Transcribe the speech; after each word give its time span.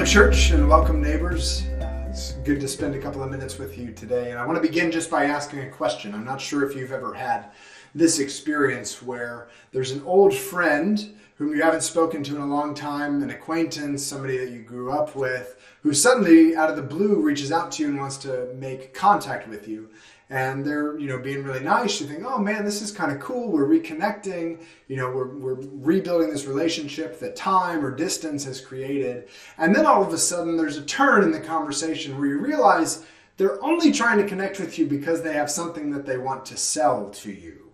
Hello, 0.00 0.10
church, 0.10 0.50
and 0.52 0.66
welcome, 0.66 1.02
neighbors. 1.02 1.66
Uh, 1.78 2.06
it's 2.08 2.32
good 2.42 2.58
to 2.58 2.66
spend 2.66 2.94
a 2.94 2.98
couple 2.98 3.22
of 3.22 3.30
minutes 3.30 3.58
with 3.58 3.76
you 3.76 3.92
today. 3.92 4.30
And 4.30 4.38
I 4.38 4.46
want 4.46 4.56
to 4.56 4.66
begin 4.66 4.90
just 4.90 5.10
by 5.10 5.26
asking 5.26 5.58
a 5.58 5.68
question. 5.68 6.14
I'm 6.14 6.24
not 6.24 6.40
sure 6.40 6.64
if 6.64 6.74
you've 6.74 6.90
ever 6.90 7.12
had 7.12 7.50
this 7.94 8.18
experience 8.18 9.02
where 9.02 9.48
there's 9.72 9.90
an 9.90 10.02
old 10.06 10.32
friend 10.32 11.18
whom 11.34 11.54
you 11.54 11.60
haven't 11.60 11.82
spoken 11.82 12.22
to 12.22 12.34
in 12.34 12.40
a 12.40 12.46
long 12.46 12.74
time, 12.74 13.22
an 13.22 13.28
acquaintance, 13.28 14.02
somebody 14.02 14.38
that 14.38 14.48
you 14.48 14.62
grew 14.62 14.90
up 14.90 15.14
with, 15.14 15.60
who 15.82 15.92
suddenly, 15.92 16.56
out 16.56 16.70
of 16.70 16.76
the 16.76 16.82
blue, 16.82 17.20
reaches 17.20 17.52
out 17.52 17.70
to 17.72 17.82
you 17.82 17.90
and 17.90 17.98
wants 17.98 18.16
to 18.16 18.54
make 18.54 18.94
contact 18.94 19.48
with 19.48 19.68
you 19.68 19.90
and 20.30 20.64
they're 20.64 20.96
you 20.98 21.08
know 21.08 21.18
being 21.18 21.42
really 21.42 21.62
nice. 21.62 22.00
You 22.00 22.06
think 22.06 22.24
oh 22.24 22.38
man 22.38 22.64
this 22.64 22.80
is 22.80 22.92
kind 22.92 23.12
of 23.12 23.20
cool. 23.20 23.50
We're 23.50 23.66
reconnecting. 23.66 24.62
You 24.88 24.96
know 24.96 25.10
we're, 25.10 25.36
we're 25.36 25.58
rebuilding 25.60 26.30
this 26.30 26.46
relationship 26.46 27.18
that 27.20 27.36
time 27.36 27.84
or 27.84 27.94
distance 27.94 28.44
has 28.44 28.60
created. 28.60 29.28
And 29.58 29.74
then 29.74 29.86
all 29.86 30.04
of 30.04 30.12
a 30.12 30.18
sudden 30.18 30.56
there's 30.56 30.76
a 30.76 30.84
turn 30.84 31.24
in 31.24 31.32
the 31.32 31.40
conversation 31.40 32.16
where 32.16 32.28
you 32.28 32.38
realize 32.38 33.04
they're 33.36 33.62
only 33.64 33.90
trying 33.90 34.18
to 34.18 34.26
connect 34.26 34.60
with 34.60 34.78
you 34.78 34.86
because 34.86 35.22
they 35.22 35.32
have 35.32 35.50
something 35.50 35.90
that 35.90 36.06
they 36.06 36.18
want 36.18 36.44
to 36.46 36.56
sell 36.56 37.10
to 37.10 37.32
you. 37.32 37.70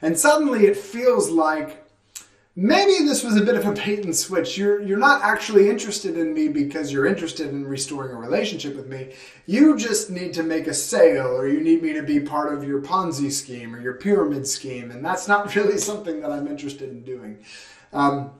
And 0.00 0.16
suddenly 0.16 0.66
it 0.66 0.76
feels 0.76 1.28
like 1.28 1.87
maybe 2.60 3.04
this 3.04 3.22
was 3.22 3.36
a 3.36 3.44
bit 3.44 3.54
of 3.54 3.64
a 3.64 3.72
bait 3.72 4.04
and 4.04 4.14
switch. 4.14 4.58
You're 4.58 4.82
you're 4.82 4.98
not 4.98 5.22
actually 5.22 5.70
interested 5.70 6.18
in 6.18 6.34
me 6.34 6.48
because 6.48 6.92
you're 6.92 7.06
interested 7.06 7.50
in 7.50 7.64
restoring 7.64 8.10
a 8.10 8.18
relationship 8.18 8.74
with 8.74 8.88
me. 8.88 9.12
You 9.46 9.76
just 9.76 10.10
need 10.10 10.34
to 10.34 10.42
make 10.42 10.66
a 10.66 10.74
sale 10.74 11.28
or 11.28 11.46
you 11.46 11.60
need 11.60 11.82
me 11.82 11.92
to 11.92 12.02
be 12.02 12.18
part 12.18 12.52
of 12.52 12.64
your 12.64 12.82
Ponzi 12.82 13.30
scheme 13.30 13.76
or 13.76 13.80
your 13.80 13.94
pyramid 13.94 14.46
scheme, 14.46 14.90
and 14.90 15.04
that's 15.04 15.28
not 15.28 15.54
really 15.54 15.78
something 15.78 16.20
that 16.20 16.32
I'm 16.32 16.48
interested 16.48 16.90
in 16.90 17.04
doing. 17.04 17.38
Um, 17.92 18.32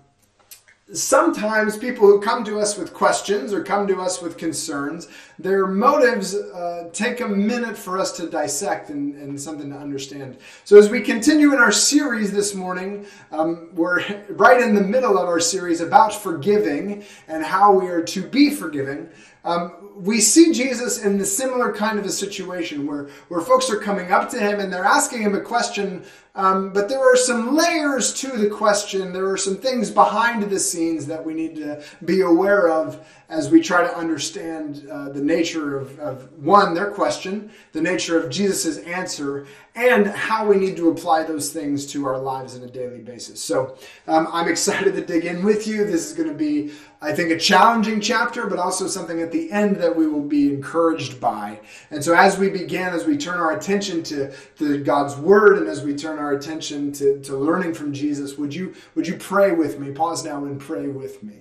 sometimes 0.93 1.77
people 1.77 2.07
who 2.07 2.21
come 2.21 2.45
to 2.45 2.59
us 2.59 2.79
with 2.79 2.95
questions 2.95 3.53
or 3.53 3.63
come 3.63 3.87
to 3.87 4.01
us 4.01 4.23
with 4.23 4.39
concerns, 4.39 5.09
their 5.39 5.67
motives 5.67 6.35
uh, 6.35 6.89
take 6.93 7.21
a 7.21 7.29
minute 7.29 7.77
for 7.77 7.99
us 7.99 8.13
to 8.13 8.29
dissect 8.29 8.89
and, 8.89 9.15
and, 9.17 9.39
something 9.39 9.71
to 9.71 9.77
understand. 9.77 10.39
So, 10.65 10.79
as 10.79 10.89
we 10.89 11.01
continue 11.03 11.53
in 11.53 11.59
our 11.59 11.73
series 11.73 12.33
this 12.33 12.55
morning, 12.55 13.07
um, 13.33 13.69
we're 13.75 14.03
right 14.31 14.61
in 14.61 14.75
the 14.75 14.81
middle 14.81 15.19
of 15.19 15.29
our 15.29 15.41
series 15.41 15.81
about 15.81 16.15
forgiving 16.15 17.05
and 17.29 17.45
how 17.45 17.73
we 17.73 17.89
are 17.89 18.03
to 18.03 18.23
be 18.23 18.51
forgiving. 18.51 19.09
Um, 19.45 19.91
we 19.97 20.21
see 20.21 20.53
Jesus 20.53 21.05
in 21.05 21.19
the 21.19 21.25
similar 21.25 21.73
kind 21.73 21.99
of 21.99 22.05
a 22.05 22.11
situation 22.11 22.87
where, 22.87 23.09
where 23.29 23.41
folks 23.41 23.71
are 23.71 23.79
coming 23.79 24.13
up 24.13 24.31
to 24.31 24.39
him 24.39 24.61
and 24.61 24.73
they're 24.73 24.85
asking 24.85 25.23
him 25.23 25.35
a 25.35 25.41
question 25.41 26.05
um, 26.39 26.73
but 26.73 26.89
there 26.89 27.01
are 27.01 27.17
some 27.17 27.57
layers 27.57 28.15
to 28.15 28.29
the 28.29 28.49
question. 28.49 29.13
There 29.13 29.29
are 29.29 29.37
some 29.37 29.57
things 29.57 29.91
behind 29.91 30.45
the 30.45 30.61
scenes 30.61 31.05
that 31.07 31.25
we 31.25 31.35
need 31.35 31.57
to 31.57 31.83
be 32.05 32.21
aware 32.21 32.71
of 32.71 33.05
as 33.29 33.51
we 33.51 33.61
try 33.61 33.83
to 33.83 33.95
understand 33.95 34.87
uh, 34.91 35.11
the 35.11 35.21
nature 35.21 35.77
of, 35.79 35.99
of, 35.99 36.33
one, 36.39 36.73
their 36.73 36.91
question, 36.91 37.51
the 37.73 37.81
nature 37.81 38.19
of 38.19 38.31
Jesus' 38.31 38.79
answer, 38.79 39.47
and 39.75 40.07
how 40.07 40.47
we 40.47 40.57
need 40.57 40.77
to 40.77 40.89
apply 40.89 41.23
those 41.25 41.53
things 41.53 41.87
to 41.87 42.07
our 42.07 42.19
lives 42.19 42.57
on 42.57 42.63
a 42.63 42.71
daily 42.71 43.01
basis. 43.01 43.39
So 43.39 43.77
um, 44.07 44.29
I'm 44.33 44.49
excited 44.49 44.95
to 44.95 45.05
dig 45.05 45.27
in 45.27 45.45
with 45.45 45.67
you. 45.67 45.85
This 45.85 46.07
is 46.07 46.15
going 46.15 46.31
to 46.31 46.35
be, 46.35 46.73
I 47.03 47.13
think, 47.13 47.31
a 47.31 47.39
challenging 47.39 48.01
chapter, 48.01 48.47
but 48.47 48.59
also 48.59 48.87
something 48.87 49.21
at 49.21 49.31
the 49.31 49.53
end 49.53 49.77
that 49.77 49.95
we 49.95 50.07
will 50.07 50.23
be 50.23 50.49
encouraged 50.49 51.21
by. 51.21 51.61
And 51.91 52.03
so 52.03 52.15
as 52.15 52.39
we 52.39 52.49
begin, 52.49 52.89
as 52.89 53.05
we 53.05 53.19
turn 53.19 53.39
our 53.39 53.57
attention 53.57 54.03
to, 54.05 54.33
to 54.57 54.83
God's 54.83 55.17
Word, 55.17 55.59
and 55.59 55.69
as 55.69 55.85
we 55.85 55.95
turn 55.95 56.19
our 56.19 56.28
attention 56.33 56.93
to, 56.93 57.21
to 57.23 57.37
learning 57.37 57.75
from 57.75 57.93
Jesus, 57.93 58.37
would 58.37 58.55
you, 58.55 58.75
would 58.95 59.07
you 59.07 59.17
pray 59.17 59.53
with 59.53 59.79
me? 59.79 59.93
Pause 59.93 60.25
now 60.25 60.45
and 60.45 60.61
pray 60.61 60.89
with 60.89 61.23
me. 61.23 61.37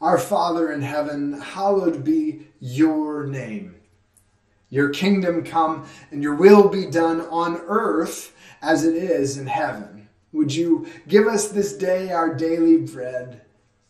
Our 0.00 0.18
Father 0.18 0.70
in 0.72 0.82
heaven, 0.82 1.40
hallowed 1.40 2.04
be 2.04 2.46
your 2.60 3.26
name. 3.26 3.74
Your 4.70 4.90
kingdom 4.90 5.44
come 5.44 5.86
and 6.10 6.22
your 6.22 6.34
will 6.34 6.68
be 6.68 6.86
done 6.86 7.22
on 7.22 7.56
earth 7.66 8.34
as 8.62 8.84
it 8.84 8.94
is 8.94 9.38
in 9.38 9.46
heaven. 9.46 10.08
Would 10.32 10.54
you 10.54 10.86
give 11.08 11.26
us 11.26 11.48
this 11.48 11.76
day 11.76 12.12
our 12.12 12.34
daily 12.34 12.76
bread 12.76 13.42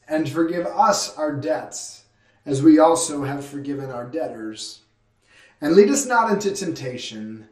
and 0.08 0.28
forgive 0.28 0.66
us 0.66 1.16
our 1.16 1.32
debts 1.32 2.04
as 2.46 2.62
we 2.62 2.78
also 2.78 3.24
have 3.24 3.44
forgiven 3.44 3.90
our 3.90 4.06
debtors? 4.06 4.82
And 5.60 5.74
lead 5.74 5.90
us 5.90 6.06
not 6.06 6.32
into 6.32 6.52
temptation, 6.52 7.48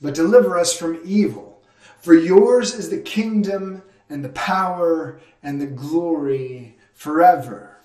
but 0.00 0.14
deliver 0.14 0.58
us 0.58 0.76
from 0.76 1.00
evil. 1.04 1.62
For 2.00 2.14
yours 2.14 2.74
is 2.74 2.90
the 2.90 3.00
kingdom 3.00 3.82
and 4.08 4.24
the 4.24 4.30
power 4.30 5.20
and 5.42 5.60
the 5.60 5.66
glory 5.66 6.76
forever. 6.94 7.78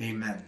Amen. 0.00 0.44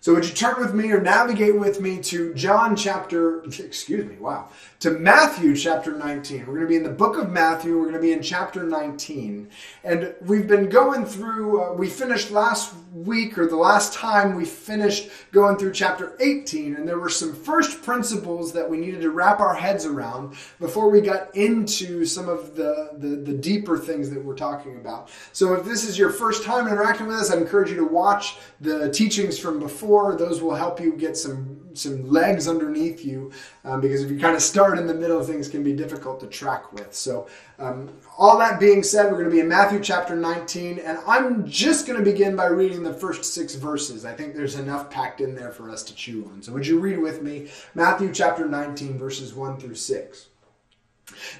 So 0.00 0.14
would 0.14 0.24
you 0.24 0.34
turn 0.34 0.60
with 0.60 0.74
me 0.74 0.90
or 0.90 1.00
navigate 1.00 1.56
with 1.56 1.80
me 1.80 2.00
to 2.02 2.34
John 2.34 2.74
chapter, 2.74 3.42
excuse 3.58 4.04
me, 4.04 4.16
wow, 4.16 4.48
to 4.82 4.90
Matthew 4.90 5.54
chapter 5.54 5.96
19. 5.96 6.40
We're 6.40 6.54
going 6.54 6.60
to 6.62 6.66
be 6.66 6.74
in 6.74 6.82
the 6.82 6.90
book 6.90 7.16
of 7.16 7.30
Matthew. 7.30 7.78
We're 7.78 7.84
going 7.84 7.94
to 7.94 8.00
be 8.00 8.10
in 8.10 8.20
chapter 8.20 8.64
19. 8.64 9.48
And 9.84 10.12
we've 10.22 10.48
been 10.48 10.68
going 10.68 11.06
through, 11.06 11.62
uh, 11.62 11.72
we 11.74 11.88
finished 11.88 12.32
last 12.32 12.74
week 12.92 13.38
or 13.38 13.46
the 13.46 13.54
last 13.54 13.94
time 13.94 14.34
we 14.34 14.44
finished 14.44 15.08
going 15.30 15.56
through 15.56 15.74
chapter 15.74 16.16
18. 16.18 16.74
And 16.74 16.88
there 16.88 16.98
were 16.98 17.08
some 17.08 17.32
first 17.32 17.80
principles 17.84 18.52
that 18.54 18.68
we 18.68 18.76
needed 18.76 19.02
to 19.02 19.10
wrap 19.10 19.38
our 19.38 19.54
heads 19.54 19.86
around 19.86 20.34
before 20.58 20.90
we 20.90 21.00
got 21.00 21.32
into 21.36 22.04
some 22.04 22.28
of 22.28 22.56
the, 22.56 22.90
the, 22.98 23.14
the 23.14 23.34
deeper 23.34 23.78
things 23.78 24.10
that 24.10 24.24
we're 24.24 24.34
talking 24.34 24.78
about. 24.78 25.10
So 25.32 25.54
if 25.54 25.64
this 25.64 25.84
is 25.84 25.96
your 25.96 26.10
first 26.10 26.42
time 26.42 26.66
interacting 26.66 27.06
with 27.06 27.20
us, 27.20 27.30
I 27.30 27.36
encourage 27.36 27.70
you 27.70 27.76
to 27.76 27.86
watch 27.86 28.38
the 28.60 28.90
teachings 28.90 29.38
from 29.38 29.60
before. 29.60 30.16
Those 30.16 30.42
will 30.42 30.56
help 30.56 30.80
you 30.80 30.94
get 30.94 31.16
some 31.16 31.60
some 31.74 32.08
legs 32.08 32.48
underneath 32.48 33.04
you 33.04 33.32
um, 33.64 33.80
because 33.80 34.02
if 34.02 34.10
you 34.10 34.18
kind 34.18 34.36
of 34.36 34.42
start 34.42 34.78
in 34.78 34.86
the 34.86 34.94
middle, 34.94 35.22
things 35.22 35.48
can 35.48 35.62
be 35.62 35.72
difficult 35.72 36.20
to 36.20 36.26
track 36.26 36.72
with. 36.72 36.94
So, 36.94 37.28
um, 37.58 37.90
all 38.18 38.38
that 38.38 38.60
being 38.60 38.82
said, 38.82 39.06
we're 39.06 39.18
going 39.18 39.30
to 39.30 39.30
be 39.30 39.40
in 39.40 39.48
Matthew 39.48 39.80
chapter 39.80 40.14
19, 40.14 40.78
and 40.80 40.98
I'm 41.06 41.46
just 41.48 41.86
going 41.86 41.98
to 41.98 42.04
begin 42.04 42.36
by 42.36 42.46
reading 42.46 42.82
the 42.82 42.92
first 42.92 43.24
six 43.24 43.54
verses. 43.54 44.04
I 44.04 44.12
think 44.12 44.34
there's 44.34 44.56
enough 44.56 44.90
packed 44.90 45.20
in 45.20 45.34
there 45.34 45.50
for 45.50 45.70
us 45.70 45.82
to 45.84 45.94
chew 45.94 46.28
on. 46.32 46.42
So, 46.42 46.52
would 46.52 46.66
you 46.66 46.78
read 46.78 46.98
with 46.98 47.22
me 47.22 47.48
Matthew 47.74 48.12
chapter 48.12 48.46
19, 48.46 48.98
verses 48.98 49.34
1 49.34 49.58
through 49.58 49.76
6? 49.76 50.26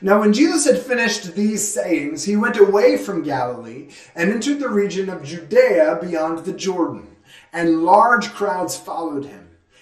Now, 0.00 0.20
when 0.20 0.32
Jesus 0.32 0.64
had 0.64 0.78
finished 0.78 1.34
these 1.34 1.66
sayings, 1.66 2.24
he 2.24 2.36
went 2.36 2.58
away 2.58 2.96
from 2.96 3.22
Galilee 3.22 3.90
and 4.14 4.30
entered 4.30 4.60
the 4.60 4.68
region 4.68 5.08
of 5.08 5.24
Judea 5.24 5.98
beyond 6.00 6.40
the 6.40 6.52
Jordan, 6.52 7.16
and 7.52 7.84
large 7.84 8.32
crowds 8.32 8.76
followed 8.76 9.24
him 9.24 9.41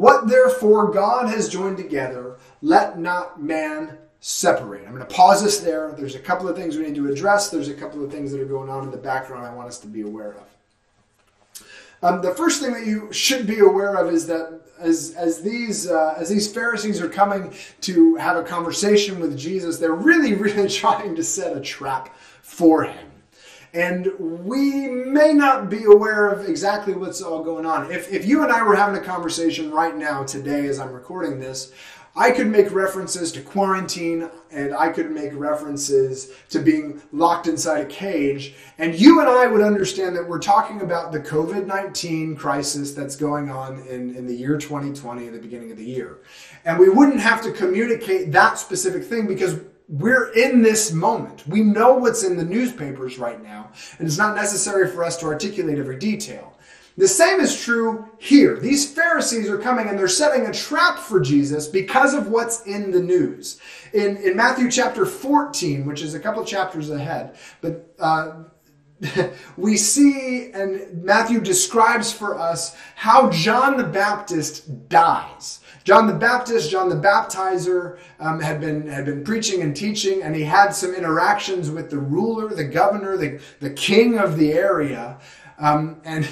What 0.00 0.28
therefore 0.28 0.90
God 0.90 1.28
has 1.28 1.46
joined 1.46 1.76
together, 1.76 2.38
let 2.62 2.98
not 2.98 3.42
man 3.42 3.98
separate. 4.20 4.86
I'm 4.86 4.94
going 4.94 5.06
to 5.06 5.14
pause 5.14 5.42
this 5.42 5.60
there. 5.60 5.92
There's 5.92 6.14
a 6.14 6.18
couple 6.18 6.48
of 6.48 6.56
things 6.56 6.78
we 6.78 6.84
need 6.84 6.94
to 6.94 7.12
address. 7.12 7.50
There's 7.50 7.68
a 7.68 7.74
couple 7.74 8.02
of 8.02 8.10
things 8.10 8.32
that 8.32 8.40
are 8.40 8.46
going 8.46 8.70
on 8.70 8.84
in 8.84 8.90
the 8.90 8.96
background 8.96 9.44
I 9.44 9.52
want 9.52 9.68
us 9.68 9.78
to 9.80 9.86
be 9.86 10.00
aware 10.00 10.36
of. 10.38 11.64
Um, 12.02 12.22
the 12.22 12.30
first 12.30 12.62
thing 12.62 12.72
that 12.72 12.86
you 12.86 13.12
should 13.12 13.46
be 13.46 13.58
aware 13.58 13.96
of 13.96 14.10
is 14.10 14.26
that 14.28 14.62
as, 14.78 15.14
as 15.18 15.42
these 15.42 15.86
uh, 15.86 16.14
as 16.16 16.30
these 16.30 16.50
Pharisees 16.50 16.98
are 17.02 17.08
coming 17.10 17.52
to 17.82 18.14
have 18.14 18.38
a 18.38 18.42
conversation 18.42 19.20
with 19.20 19.36
Jesus, 19.36 19.78
they're 19.78 19.92
really 19.92 20.32
really 20.32 20.66
trying 20.82 21.14
to 21.14 21.22
set 21.22 21.54
a 21.54 21.60
trap 21.60 22.16
for 22.40 22.84
him. 22.84 23.09
And 23.72 24.08
we 24.18 24.88
may 24.88 25.32
not 25.32 25.70
be 25.70 25.84
aware 25.84 26.28
of 26.28 26.48
exactly 26.48 26.94
what's 26.94 27.22
all 27.22 27.42
going 27.44 27.64
on. 27.64 27.90
If, 27.92 28.12
if 28.12 28.26
you 28.26 28.42
and 28.42 28.50
I 28.50 28.62
were 28.62 28.74
having 28.74 29.00
a 29.00 29.04
conversation 29.04 29.70
right 29.70 29.96
now, 29.96 30.24
today, 30.24 30.66
as 30.66 30.80
I'm 30.80 30.92
recording 30.92 31.38
this, 31.38 31.72
I 32.16 32.32
could 32.32 32.48
make 32.48 32.72
references 32.72 33.30
to 33.32 33.40
quarantine 33.40 34.28
and 34.50 34.74
I 34.74 34.88
could 34.88 35.12
make 35.12 35.30
references 35.32 36.32
to 36.48 36.58
being 36.58 37.00
locked 37.12 37.46
inside 37.46 37.82
a 37.82 37.86
cage. 37.86 38.54
And 38.78 38.98
you 38.98 39.20
and 39.20 39.28
I 39.28 39.46
would 39.46 39.60
understand 39.60 40.16
that 40.16 40.28
we're 40.28 40.40
talking 40.40 40.80
about 40.80 41.12
the 41.12 41.20
COVID 41.20 41.66
19 41.66 42.34
crisis 42.34 42.92
that's 42.94 43.14
going 43.14 43.50
on 43.50 43.86
in, 43.86 44.16
in 44.16 44.26
the 44.26 44.34
year 44.34 44.58
2020, 44.58 45.28
at 45.28 45.32
the 45.32 45.38
beginning 45.38 45.70
of 45.70 45.76
the 45.76 45.84
year. 45.84 46.18
And 46.64 46.80
we 46.80 46.88
wouldn't 46.88 47.20
have 47.20 47.42
to 47.42 47.52
communicate 47.52 48.32
that 48.32 48.58
specific 48.58 49.04
thing 49.04 49.28
because 49.28 49.60
we're 49.90 50.30
in 50.32 50.62
this 50.62 50.92
moment. 50.92 51.46
We 51.48 51.62
know 51.62 51.94
what's 51.94 52.22
in 52.22 52.36
the 52.36 52.44
newspapers 52.44 53.18
right 53.18 53.42
now, 53.42 53.70
and 53.98 54.06
it's 54.06 54.18
not 54.18 54.36
necessary 54.36 54.88
for 54.88 55.02
us 55.02 55.16
to 55.18 55.26
articulate 55.26 55.78
every 55.78 55.98
detail. 55.98 56.56
The 56.96 57.08
same 57.08 57.40
is 57.40 57.60
true 57.60 58.08
here. 58.18 58.58
These 58.58 58.92
Pharisees 58.92 59.48
are 59.48 59.58
coming 59.58 59.88
and 59.88 59.98
they're 59.98 60.08
setting 60.08 60.46
a 60.46 60.52
trap 60.52 60.98
for 60.98 61.18
Jesus 61.18 61.66
because 61.66 62.14
of 62.14 62.28
what's 62.28 62.66
in 62.66 62.90
the 62.90 63.00
news. 63.00 63.58
In, 63.94 64.18
in 64.18 64.36
Matthew 64.36 64.70
chapter 64.70 65.06
14, 65.06 65.86
which 65.86 66.02
is 66.02 66.14
a 66.14 66.20
couple 66.20 66.44
chapters 66.44 66.90
ahead, 66.90 67.36
but 67.60 67.94
uh, 67.98 68.42
we 69.56 69.76
see, 69.76 70.50
and 70.52 71.02
Matthew 71.02 71.40
describes 71.40 72.12
for 72.12 72.38
us 72.38 72.76
how 72.96 73.30
John 73.30 73.76
the 73.76 73.84
Baptist 73.84 74.88
dies. 74.88 75.59
John 75.90 76.06
the 76.06 76.14
Baptist, 76.14 76.70
John 76.70 76.88
the 76.88 76.94
Baptizer, 76.94 77.98
um, 78.20 78.38
had 78.38 78.60
been 78.60 78.86
had 78.86 79.06
been 79.06 79.24
preaching 79.24 79.60
and 79.62 79.74
teaching, 79.74 80.22
and 80.22 80.36
he 80.36 80.44
had 80.44 80.70
some 80.70 80.94
interactions 80.94 81.68
with 81.68 81.90
the 81.90 81.98
ruler, 81.98 82.54
the 82.54 82.62
governor, 82.62 83.16
the, 83.16 83.40
the 83.58 83.70
king 83.70 84.16
of 84.16 84.38
the 84.38 84.52
area. 84.52 85.18
Um, 85.58 86.00
and 86.04 86.28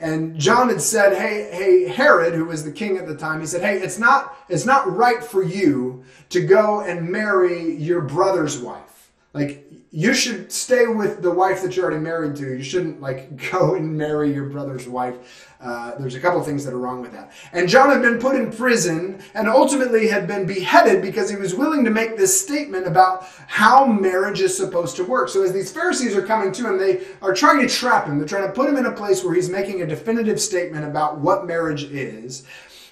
and 0.00 0.40
John 0.40 0.70
had 0.70 0.80
said, 0.80 1.18
"Hey, 1.18 1.50
hey, 1.52 1.86
Herod, 1.86 2.32
who 2.32 2.46
was 2.46 2.64
the 2.64 2.72
king 2.72 2.96
at 2.96 3.06
the 3.06 3.14
time, 3.14 3.40
he 3.40 3.46
said, 3.46 3.60
"Hey, 3.60 3.76
it's 3.76 3.98
not 3.98 4.38
it's 4.48 4.64
not 4.64 4.90
right 4.90 5.22
for 5.22 5.42
you 5.42 6.02
to 6.30 6.40
go 6.40 6.80
and 6.80 7.06
marry 7.06 7.76
your 7.76 8.00
brother's 8.00 8.58
wife. 8.58 9.12
Like 9.34 9.70
you 9.94 10.12
should 10.12 10.50
stay 10.50 10.88
with 10.88 11.22
the 11.22 11.30
wife 11.30 11.62
that 11.62 11.76
you're 11.76 11.84
already 11.84 12.02
married 12.02 12.34
to. 12.34 12.56
You 12.56 12.64
shouldn't 12.64 13.00
like 13.00 13.50
go 13.52 13.76
and 13.76 13.96
marry 13.96 14.34
your 14.34 14.46
brother's 14.46 14.88
wife. 14.88 15.54
Uh, 15.60 15.96
there's 15.98 16.16
a 16.16 16.20
couple 16.20 16.42
things 16.42 16.64
that 16.64 16.74
are 16.74 16.78
wrong 16.78 17.00
with 17.00 17.12
that. 17.12 17.30
And 17.52 17.68
John 17.68 17.90
had 17.90 18.02
been 18.02 18.18
put 18.18 18.34
in 18.34 18.50
prison 18.50 19.22
and 19.34 19.48
ultimately 19.48 20.08
had 20.08 20.26
been 20.26 20.46
beheaded 20.46 21.00
because 21.00 21.30
he 21.30 21.36
was 21.36 21.54
willing 21.54 21.84
to 21.84 21.92
make 21.92 22.16
this 22.16 22.38
statement 22.38 22.88
about 22.88 23.24
how 23.46 23.86
marriage 23.86 24.40
is 24.40 24.54
supposed 24.56 24.96
to 24.96 25.04
work. 25.04 25.28
So 25.28 25.44
as 25.44 25.52
these 25.52 25.70
Pharisees 25.70 26.16
are 26.16 26.26
coming 26.26 26.50
to 26.50 26.68
him, 26.68 26.76
they 26.76 27.04
are 27.22 27.32
trying 27.32 27.60
to 27.60 27.72
trap 27.72 28.08
him. 28.08 28.18
They're 28.18 28.26
trying 28.26 28.48
to 28.48 28.52
put 28.52 28.68
him 28.68 28.76
in 28.76 28.86
a 28.86 28.92
place 28.92 29.22
where 29.22 29.32
he's 29.32 29.48
making 29.48 29.80
a 29.80 29.86
definitive 29.86 30.40
statement 30.40 30.84
about 30.84 31.18
what 31.18 31.46
marriage 31.46 31.84
is. 31.84 32.44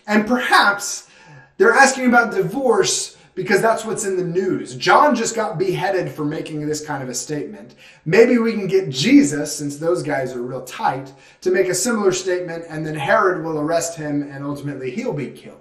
And 0.07 0.25
perhaps 0.25 1.11
they're 1.57 1.73
asking 1.73 2.07
about 2.07 2.33
divorce 2.33 3.17
because 3.35 3.63
that's 3.63 3.85
what's 3.85 4.05
in 4.05 4.17
the 4.17 4.25
news. 4.25 4.77
John 4.77 5.15
just 5.15 5.35
got 5.35 5.59
beheaded 5.59 6.11
for 6.11 6.25
making 6.25 6.67
this 6.67 6.85
kind 6.85 7.03
of 7.03 7.09
a 7.09 7.15
statement. 7.15 7.75
Maybe 8.05 8.39
we 8.39 8.53
can 8.53 8.67
get 8.67 8.91
Jesus, 8.91 9.57
since 9.57 9.79
those 9.79 10.03
guys 10.03 10.35
are 10.35 10.43
real 10.43 10.65
tight, 10.65 11.13
to 11.41 11.51
make 11.51 11.69
a 11.69 11.75
similar 11.75 12.13
statement, 12.13 12.65
and 12.69 12.87
then 12.87 12.95
Herod 12.95 13.45
will 13.45 13.59
arrest 13.59 13.97
him 13.97 14.23
and 14.23 14.45
ultimately 14.45 14.91
he'll 14.91 15.15
be 15.15 15.31
killed. 15.31 15.59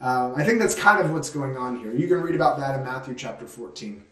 Uh, 0.00 0.32
I 0.34 0.44
think 0.44 0.60
that's 0.60 0.74
kind 0.74 1.04
of 1.04 1.12
what's 1.12 1.30
going 1.30 1.56
on 1.56 1.78
here. 1.78 1.92
You 1.92 2.08
can 2.08 2.22
read 2.22 2.34
about 2.34 2.58
that 2.58 2.78
in 2.78 2.84
Matthew 2.84 3.14
chapter 3.14 3.46
14. 3.46 4.02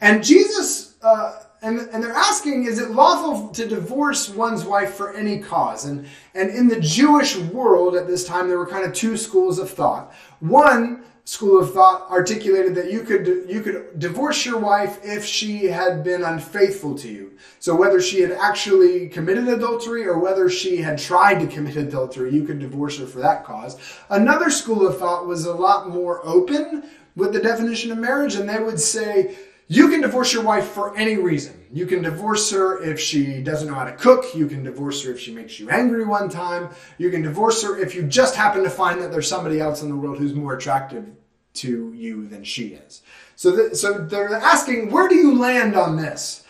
And 0.00 0.24
Jesus, 0.24 0.94
uh, 1.02 1.40
and, 1.60 1.80
and 1.80 2.02
they're 2.02 2.12
asking, 2.12 2.64
is 2.64 2.78
it 2.78 2.92
lawful 2.92 3.50
to 3.50 3.66
divorce 3.66 4.30
one's 4.30 4.64
wife 4.64 4.94
for 4.94 5.12
any 5.14 5.40
cause? 5.40 5.84
And, 5.84 6.06
and 6.34 6.48
in 6.48 6.68
the 6.68 6.80
Jewish 6.80 7.36
world 7.36 7.96
at 7.96 8.06
this 8.06 8.24
time, 8.24 8.48
there 8.48 8.58
were 8.58 8.66
kind 8.66 8.84
of 8.84 8.94
two 8.94 9.16
schools 9.16 9.58
of 9.58 9.68
thought. 9.68 10.14
One 10.40 11.04
school 11.24 11.60
of 11.60 11.72
thought 11.72 12.10
articulated 12.10 12.74
that 12.74 12.90
you 12.90 13.02
could 13.02 13.44
you 13.48 13.60
could 13.62 13.98
divorce 13.98 14.44
your 14.44 14.58
wife 14.58 14.98
if 15.04 15.24
she 15.24 15.66
had 15.66 16.02
been 16.02 16.24
unfaithful 16.24 16.96
to 16.98 17.08
you. 17.08 17.32
So 17.60 17.76
whether 17.76 18.00
she 18.00 18.20
had 18.20 18.32
actually 18.32 19.08
committed 19.08 19.46
adultery 19.46 20.04
or 20.04 20.18
whether 20.18 20.48
she 20.48 20.78
had 20.78 20.98
tried 20.98 21.38
to 21.38 21.46
commit 21.46 21.76
adultery, 21.76 22.34
you 22.34 22.44
could 22.44 22.58
divorce 22.58 22.98
her 22.98 23.06
for 23.06 23.20
that 23.20 23.44
cause. 23.44 23.78
Another 24.10 24.50
school 24.50 24.86
of 24.86 24.98
thought 24.98 25.26
was 25.26 25.46
a 25.46 25.54
lot 25.54 25.88
more 25.88 26.20
open 26.26 26.84
with 27.14 27.32
the 27.32 27.40
definition 27.40 27.92
of 27.92 27.98
marriage 27.98 28.34
and 28.34 28.48
they 28.48 28.58
would 28.58 28.80
say 28.80 29.36
you 29.72 29.88
can 29.88 30.02
divorce 30.02 30.34
your 30.34 30.42
wife 30.42 30.66
for 30.66 30.94
any 30.98 31.16
reason. 31.16 31.64
You 31.72 31.86
can 31.86 32.02
divorce 32.02 32.50
her 32.50 32.82
if 32.82 33.00
she 33.00 33.42
doesn't 33.42 33.66
know 33.66 33.74
how 33.74 33.86
to 33.86 33.92
cook. 33.92 34.34
You 34.34 34.46
can 34.46 34.62
divorce 34.62 35.02
her 35.02 35.12
if 35.12 35.18
she 35.18 35.32
makes 35.32 35.58
you 35.58 35.70
angry 35.70 36.04
one 36.04 36.28
time. 36.28 36.68
You 36.98 37.10
can 37.10 37.22
divorce 37.22 37.62
her 37.62 37.78
if 37.78 37.94
you 37.94 38.02
just 38.02 38.36
happen 38.36 38.62
to 38.64 38.68
find 38.68 39.00
that 39.00 39.10
there's 39.10 39.26
somebody 39.26 39.60
else 39.60 39.80
in 39.80 39.88
the 39.88 39.96
world 39.96 40.18
who's 40.18 40.34
more 40.34 40.52
attractive 40.52 41.06
to 41.54 41.90
you 41.94 42.28
than 42.28 42.44
she 42.44 42.74
is. 42.74 43.00
So, 43.34 43.56
th- 43.56 43.74
so 43.76 43.94
they're 43.94 44.34
asking, 44.34 44.90
where 44.90 45.08
do 45.08 45.14
you 45.14 45.38
land 45.38 45.74
on 45.74 45.96
this? 45.96 46.44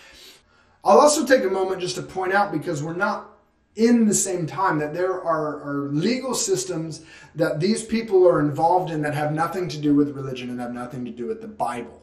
I'll 0.82 0.98
also 0.98 1.24
take 1.24 1.44
a 1.44 1.48
moment 1.48 1.80
just 1.80 1.94
to 1.96 2.02
point 2.02 2.32
out 2.32 2.50
because 2.50 2.82
we're 2.82 2.96
not 2.96 3.28
in 3.76 4.08
the 4.08 4.14
same 4.14 4.48
time 4.48 4.80
that 4.80 4.94
there 4.94 5.22
are, 5.22 5.62
are, 5.62 5.88
legal 5.92 6.34
systems 6.34 7.04
that 7.36 7.60
these 7.60 7.84
people 7.84 8.26
are 8.26 8.40
involved 8.40 8.90
in 8.90 9.00
that 9.02 9.14
have 9.14 9.32
nothing 9.32 9.68
to 9.68 9.78
do 9.78 9.94
with 9.94 10.16
religion 10.16 10.50
and 10.50 10.58
have 10.58 10.74
nothing 10.74 11.04
to 11.04 11.12
do 11.12 11.26
with 11.26 11.40
the 11.40 11.46
Bible. 11.46 12.02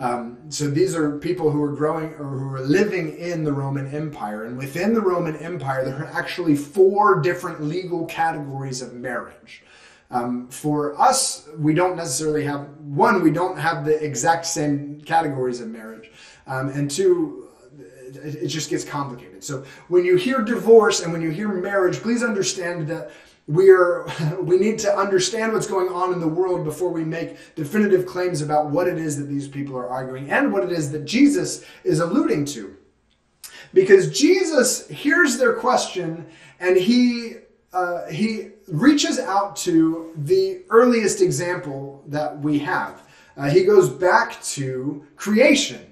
Um, 0.00 0.38
so 0.48 0.68
these 0.68 0.94
are 0.94 1.18
people 1.18 1.50
who 1.50 1.62
are 1.62 1.72
growing 1.72 2.14
or 2.14 2.38
who 2.38 2.54
are 2.54 2.60
living 2.60 3.16
in 3.16 3.42
the 3.42 3.52
Roman 3.52 3.92
Empire. 3.92 4.44
And 4.44 4.56
within 4.56 4.94
the 4.94 5.00
Roman 5.00 5.36
Empire, 5.36 5.84
there 5.84 5.96
are 5.96 6.12
actually 6.12 6.54
four 6.54 7.20
different 7.20 7.62
legal 7.62 8.06
categories 8.06 8.80
of 8.80 8.94
marriage. 8.94 9.64
Um, 10.10 10.48
for 10.48 10.98
us, 10.98 11.48
we 11.58 11.74
don't 11.74 11.96
necessarily 11.96 12.44
have 12.44 12.68
one, 12.78 13.22
we 13.22 13.30
don't 13.30 13.58
have 13.58 13.84
the 13.84 14.02
exact 14.02 14.46
same 14.46 15.00
categories 15.02 15.60
of 15.60 15.68
marriage. 15.68 16.10
Um, 16.46 16.68
and 16.68 16.90
two, 16.90 17.48
it, 17.76 18.36
it 18.36 18.46
just 18.46 18.70
gets 18.70 18.84
complicated. 18.84 19.44
So 19.44 19.64
when 19.88 20.04
you 20.04 20.16
hear 20.16 20.40
divorce 20.40 21.00
and 21.02 21.12
when 21.12 21.20
you 21.20 21.30
hear 21.30 21.48
marriage, 21.48 21.96
please 21.96 22.22
understand 22.22 22.88
that 22.88 23.10
we 23.48 23.70
are 23.70 24.06
we 24.40 24.58
need 24.58 24.78
to 24.78 24.96
understand 24.96 25.52
what's 25.52 25.66
going 25.66 25.88
on 25.88 26.12
in 26.12 26.20
the 26.20 26.28
world 26.28 26.64
before 26.64 26.90
we 26.90 27.04
make 27.04 27.36
definitive 27.56 28.06
claims 28.06 28.42
about 28.42 28.66
what 28.66 28.86
it 28.86 28.98
is 28.98 29.16
that 29.16 29.24
these 29.24 29.48
people 29.48 29.76
are 29.76 29.88
arguing 29.88 30.30
and 30.30 30.52
what 30.52 30.62
it 30.62 30.70
is 30.70 30.92
that 30.92 31.04
Jesus 31.04 31.64
is 31.82 31.98
alluding 31.98 32.44
to 32.44 32.76
because 33.74 34.16
Jesus 34.16 34.86
hears 34.88 35.38
their 35.38 35.54
question 35.54 36.26
and 36.60 36.76
he 36.76 37.36
uh, 37.72 38.06
he 38.06 38.50
reaches 38.68 39.18
out 39.18 39.54
to 39.54 40.12
the 40.16 40.62
earliest 40.70 41.20
example 41.20 42.02
that 42.06 42.38
we 42.40 42.58
have. 42.58 43.02
Uh, 43.36 43.48
he 43.50 43.64
goes 43.64 43.90
back 43.90 44.42
to 44.42 45.06
creation 45.16 45.87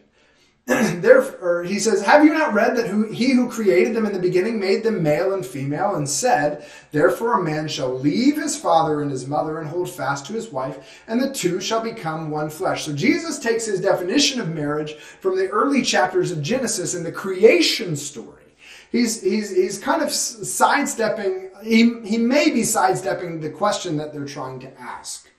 Therefore, 1.00 1.62
he 1.62 1.78
says, 1.78 2.02
Have 2.02 2.24
you 2.24 2.32
not 2.32 2.52
read 2.52 2.76
that 2.76 2.88
who, 2.88 3.04
he 3.04 3.32
who 3.32 3.48
created 3.48 3.94
them 3.94 4.04
in 4.04 4.12
the 4.12 4.18
beginning 4.18 4.58
made 4.58 4.82
them 4.82 5.00
male 5.00 5.32
and 5.32 5.46
female, 5.46 5.94
and 5.94 6.08
said, 6.08 6.66
Therefore 6.90 7.38
a 7.38 7.44
man 7.44 7.68
shall 7.68 7.96
leave 7.96 8.36
his 8.36 8.58
father 8.58 9.00
and 9.00 9.08
his 9.08 9.28
mother 9.28 9.60
and 9.60 9.68
hold 9.68 9.88
fast 9.88 10.26
to 10.26 10.32
his 10.32 10.50
wife, 10.50 11.02
and 11.06 11.22
the 11.22 11.32
two 11.32 11.60
shall 11.60 11.80
become 11.80 12.32
one 12.32 12.50
flesh. 12.50 12.84
So 12.84 12.92
Jesus 12.92 13.38
takes 13.38 13.66
his 13.66 13.80
definition 13.80 14.40
of 14.40 14.48
marriage 14.48 14.94
from 14.94 15.36
the 15.36 15.46
early 15.50 15.82
chapters 15.82 16.32
of 16.32 16.42
Genesis 16.42 16.96
in 16.96 17.04
the 17.04 17.12
creation 17.12 17.94
story. 17.94 18.42
He's, 18.90 19.22
he's, 19.22 19.54
he's 19.54 19.78
kind 19.78 20.02
of 20.02 20.10
sidestepping, 20.10 21.50
he, 21.62 22.00
he 22.04 22.18
may 22.18 22.50
be 22.50 22.64
sidestepping 22.64 23.40
the 23.40 23.50
question 23.50 23.98
that 23.98 24.12
they're 24.12 24.24
trying 24.24 24.58
to 24.60 24.80
ask 24.80 25.30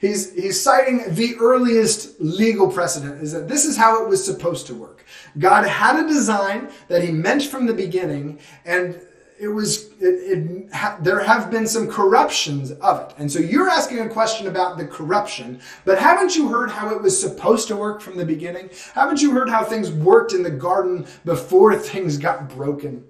he's, 0.00 0.34
he's 0.34 0.60
citing 0.60 1.02
the 1.14 1.36
earliest 1.40 2.20
legal 2.20 2.70
precedent 2.70 3.22
is 3.22 3.32
that 3.32 3.48
this 3.48 3.64
is 3.64 3.76
how 3.76 4.02
it 4.02 4.08
was 4.08 4.24
supposed 4.24 4.66
to 4.68 4.74
work. 4.74 5.04
God 5.38 5.66
had 5.66 6.04
a 6.04 6.08
design 6.08 6.70
that 6.88 7.02
he 7.02 7.12
meant 7.12 7.44
from 7.44 7.66
the 7.66 7.74
beginning, 7.74 8.38
and 8.64 9.00
it 9.38 9.48
was 9.48 9.92
it, 10.00 10.04
it 10.04 10.72
ha, 10.72 10.98
there 11.02 11.22
have 11.22 11.50
been 11.50 11.66
some 11.66 11.88
corruptions 11.88 12.72
of 12.72 13.00
it. 13.00 13.14
And 13.18 13.30
so 13.30 13.38
you're 13.38 13.68
asking 13.68 14.00
a 14.00 14.08
question 14.08 14.46
about 14.46 14.78
the 14.78 14.86
corruption 14.86 15.60
but 15.84 15.98
haven't 15.98 16.34
you 16.36 16.48
heard 16.48 16.70
how 16.70 16.94
it 16.94 17.02
was 17.02 17.18
supposed 17.18 17.68
to 17.68 17.76
work 17.76 18.00
from 18.00 18.16
the 18.16 18.24
beginning? 18.24 18.70
Haven't 18.94 19.20
you 19.20 19.32
heard 19.32 19.48
how 19.48 19.64
things 19.64 19.90
worked 19.90 20.32
in 20.32 20.42
the 20.42 20.50
garden 20.50 21.06
before 21.24 21.76
things 21.76 22.16
got 22.16 22.48
broken? 22.48 23.04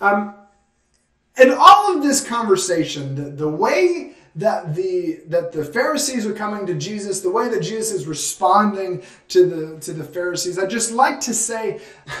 Um, 0.00 0.34
and 1.36 1.52
all 1.52 1.94
of 1.94 2.02
this 2.02 2.26
conversation 2.26 3.14
the, 3.14 3.30
the 3.30 3.48
way 3.48 4.15
that 4.36 4.74
the 4.74 5.20
that 5.28 5.50
the 5.52 5.64
Pharisees 5.64 6.26
are 6.26 6.34
coming 6.34 6.66
to 6.66 6.74
Jesus, 6.74 7.20
the 7.20 7.30
way 7.30 7.48
that 7.48 7.62
Jesus 7.62 8.00
is 8.00 8.06
responding 8.06 9.02
to 9.28 9.46
the 9.46 9.80
to 9.80 9.92
the 9.92 10.04
Pharisees. 10.04 10.58
I 10.58 10.66
just 10.66 10.92
like 10.92 11.20
to 11.22 11.34
say 11.34 11.80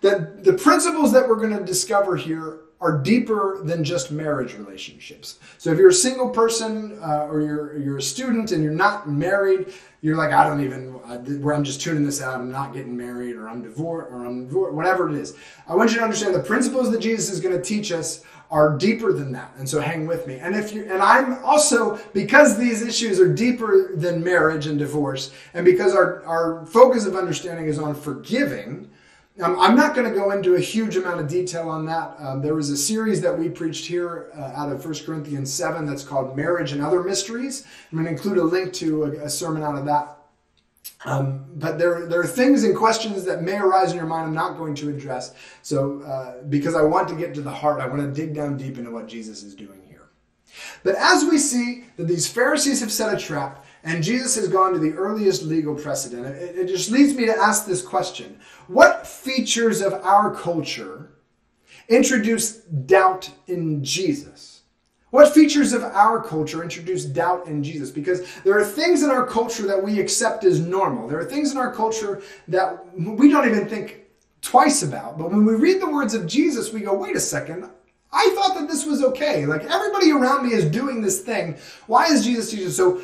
that 0.00 0.44
the 0.44 0.52
principles 0.54 1.12
that 1.12 1.28
we're 1.28 1.36
going 1.36 1.56
to 1.56 1.64
discover 1.64 2.16
here 2.16 2.58
are 2.80 2.98
deeper 2.98 3.60
than 3.62 3.84
just 3.84 4.10
marriage 4.10 4.54
relationships. 4.54 5.38
So 5.56 5.70
if 5.70 5.78
you're 5.78 5.90
a 5.90 5.94
single 5.94 6.30
person 6.30 6.98
uh, 7.00 7.26
or 7.26 7.40
you're 7.40 7.78
you're 7.78 7.98
a 7.98 8.02
student 8.02 8.50
and 8.50 8.60
you're 8.62 8.72
not 8.72 9.08
married, 9.08 9.72
you're 10.00 10.16
like 10.16 10.32
I 10.32 10.48
don't 10.48 10.64
even 10.64 10.88
where 11.42 11.54
I'm 11.54 11.62
just 11.62 11.80
tuning 11.80 12.04
this 12.04 12.20
out. 12.20 12.34
I'm 12.34 12.50
not 12.50 12.74
getting 12.74 12.96
married 12.96 13.36
or 13.36 13.48
I'm 13.48 13.62
divorced 13.62 14.10
or 14.10 14.26
I'm 14.26 14.46
divorced, 14.46 14.74
whatever 14.74 15.08
it 15.08 15.14
is. 15.14 15.36
I 15.68 15.76
want 15.76 15.92
you 15.92 15.98
to 15.98 16.02
understand 16.02 16.34
the 16.34 16.42
principles 16.42 16.90
that 16.90 17.00
Jesus 17.00 17.30
is 17.30 17.38
going 17.38 17.56
to 17.56 17.62
teach 17.62 17.92
us 17.92 18.24
are 18.52 18.76
deeper 18.78 19.10
than 19.12 19.32
that. 19.32 19.50
And 19.58 19.66
so 19.66 19.80
hang 19.80 20.06
with 20.06 20.26
me. 20.28 20.34
And 20.44 20.54
if 20.54 20.72
you 20.74 20.82
and 20.92 21.02
I'm 21.02 21.42
also 21.42 21.98
because 22.12 22.50
these 22.58 22.82
issues 22.90 23.18
are 23.18 23.32
deeper 23.46 23.96
than 23.96 24.22
marriage 24.22 24.66
and 24.70 24.78
divorce, 24.78 25.32
and 25.54 25.64
because 25.64 25.92
our, 26.00 26.22
our 26.26 26.66
focus 26.66 27.06
of 27.06 27.16
understanding 27.16 27.66
is 27.66 27.78
on 27.78 27.94
forgiving, 27.94 28.90
Um, 29.40 29.56
I'm 29.58 29.76
not 29.82 29.94
going 29.96 30.06
to 30.12 30.14
go 30.14 30.30
into 30.36 30.56
a 30.56 30.60
huge 30.60 30.94
amount 31.00 31.18
of 31.22 31.26
detail 31.26 31.66
on 31.76 31.86
that. 31.86 32.08
Um, 32.20 32.42
there 32.42 32.54
was 32.54 32.68
a 32.68 32.76
series 32.76 33.22
that 33.22 33.34
we 33.40 33.48
preached 33.48 33.86
here 33.86 34.28
uh, 34.36 34.60
out 34.60 34.70
of 34.70 34.84
1 34.84 34.94
Corinthians 35.06 35.50
7 35.50 35.86
that's 35.86 36.04
called 36.04 36.36
Marriage 36.36 36.72
and 36.72 36.82
Other 36.82 37.02
Mysteries. 37.02 37.64
I'm 37.90 37.96
going 37.96 38.04
to 38.04 38.12
include 38.12 38.36
a 38.36 38.44
link 38.44 38.74
to 38.74 39.04
a, 39.04 39.10
a 39.24 39.30
sermon 39.30 39.62
out 39.62 39.78
of 39.78 39.86
that. 39.86 40.18
Um, 41.04 41.46
but 41.56 41.78
there, 41.78 42.06
there 42.06 42.20
are 42.20 42.26
things 42.26 42.62
and 42.62 42.76
questions 42.76 43.24
that 43.24 43.42
may 43.42 43.56
arise 43.56 43.90
in 43.90 43.96
your 43.96 44.06
mind 44.06 44.26
I'm 44.26 44.34
not 44.34 44.56
going 44.56 44.74
to 44.76 44.88
address. 44.88 45.34
So, 45.62 46.00
uh, 46.02 46.42
because 46.44 46.74
I 46.74 46.82
want 46.82 47.08
to 47.08 47.16
get 47.16 47.34
to 47.34 47.40
the 47.40 47.50
heart, 47.50 47.80
I 47.80 47.88
want 47.88 48.02
to 48.02 48.12
dig 48.12 48.34
down 48.34 48.56
deep 48.56 48.78
into 48.78 48.90
what 48.90 49.08
Jesus 49.08 49.42
is 49.42 49.54
doing 49.54 49.82
here. 49.88 50.10
But 50.84 50.94
as 50.96 51.24
we 51.24 51.38
see 51.38 51.84
that 51.96 52.06
these 52.06 52.28
Pharisees 52.28 52.80
have 52.80 52.92
set 52.92 53.12
a 53.12 53.18
trap, 53.18 53.64
and 53.84 54.02
Jesus 54.02 54.36
has 54.36 54.48
gone 54.48 54.72
to 54.72 54.78
the 54.78 54.92
earliest 54.92 55.42
legal 55.42 55.74
precedent. 55.74 56.26
It, 56.26 56.56
it 56.56 56.66
just 56.68 56.90
leads 56.90 57.14
me 57.14 57.26
to 57.26 57.36
ask 57.36 57.66
this 57.66 57.82
question 57.82 58.38
What 58.68 59.06
features 59.06 59.80
of 59.80 59.92
our 59.94 60.34
culture 60.34 61.10
introduce 61.88 62.58
doubt 62.58 63.30
in 63.46 63.82
Jesus? 63.82 64.51
What 65.12 65.34
features 65.34 65.74
of 65.74 65.84
our 65.84 66.22
culture 66.22 66.62
introduce 66.62 67.04
doubt 67.04 67.46
in 67.46 67.62
Jesus? 67.62 67.90
Because 67.90 68.26
there 68.44 68.58
are 68.58 68.64
things 68.64 69.02
in 69.02 69.10
our 69.10 69.26
culture 69.26 69.66
that 69.66 69.82
we 69.82 70.00
accept 70.00 70.42
as 70.42 70.58
normal. 70.58 71.06
There 71.06 71.18
are 71.18 71.24
things 71.26 71.52
in 71.52 71.58
our 71.58 71.70
culture 71.70 72.22
that 72.48 72.82
we 72.96 73.28
don't 73.28 73.46
even 73.46 73.68
think 73.68 74.06
twice 74.40 74.82
about. 74.82 75.18
But 75.18 75.30
when 75.30 75.44
we 75.44 75.54
read 75.54 75.82
the 75.82 75.90
words 75.90 76.14
of 76.14 76.26
Jesus, 76.26 76.72
we 76.72 76.80
go, 76.80 76.94
wait 76.94 77.14
a 77.14 77.20
second, 77.20 77.68
I 78.10 78.32
thought 78.34 78.58
that 78.58 78.68
this 78.68 78.86
was 78.86 79.04
okay. 79.04 79.44
Like 79.44 79.64
everybody 79.64 80.12
around 80.12 80.46
me 80.46 80.54
is 80.54 80.64
doing 80.64 81.02
this 81.02 81.20
thing. 81.20 81.58
Why 81.86 82.06
is 82.06 82.24
Jesus 82.24 82.50
teaching? 82.50 82.70
So 82.70 83.02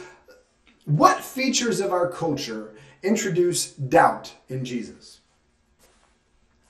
what 0.86 1.22
features 1.22 1.78
of 1.78 1.92
our 1.92 2.10
culture 2.10 2.74
introduce 3.02 3.72
doubt 3.72 4.32
in 4.48 4.64
Jesus? 4.64 5.17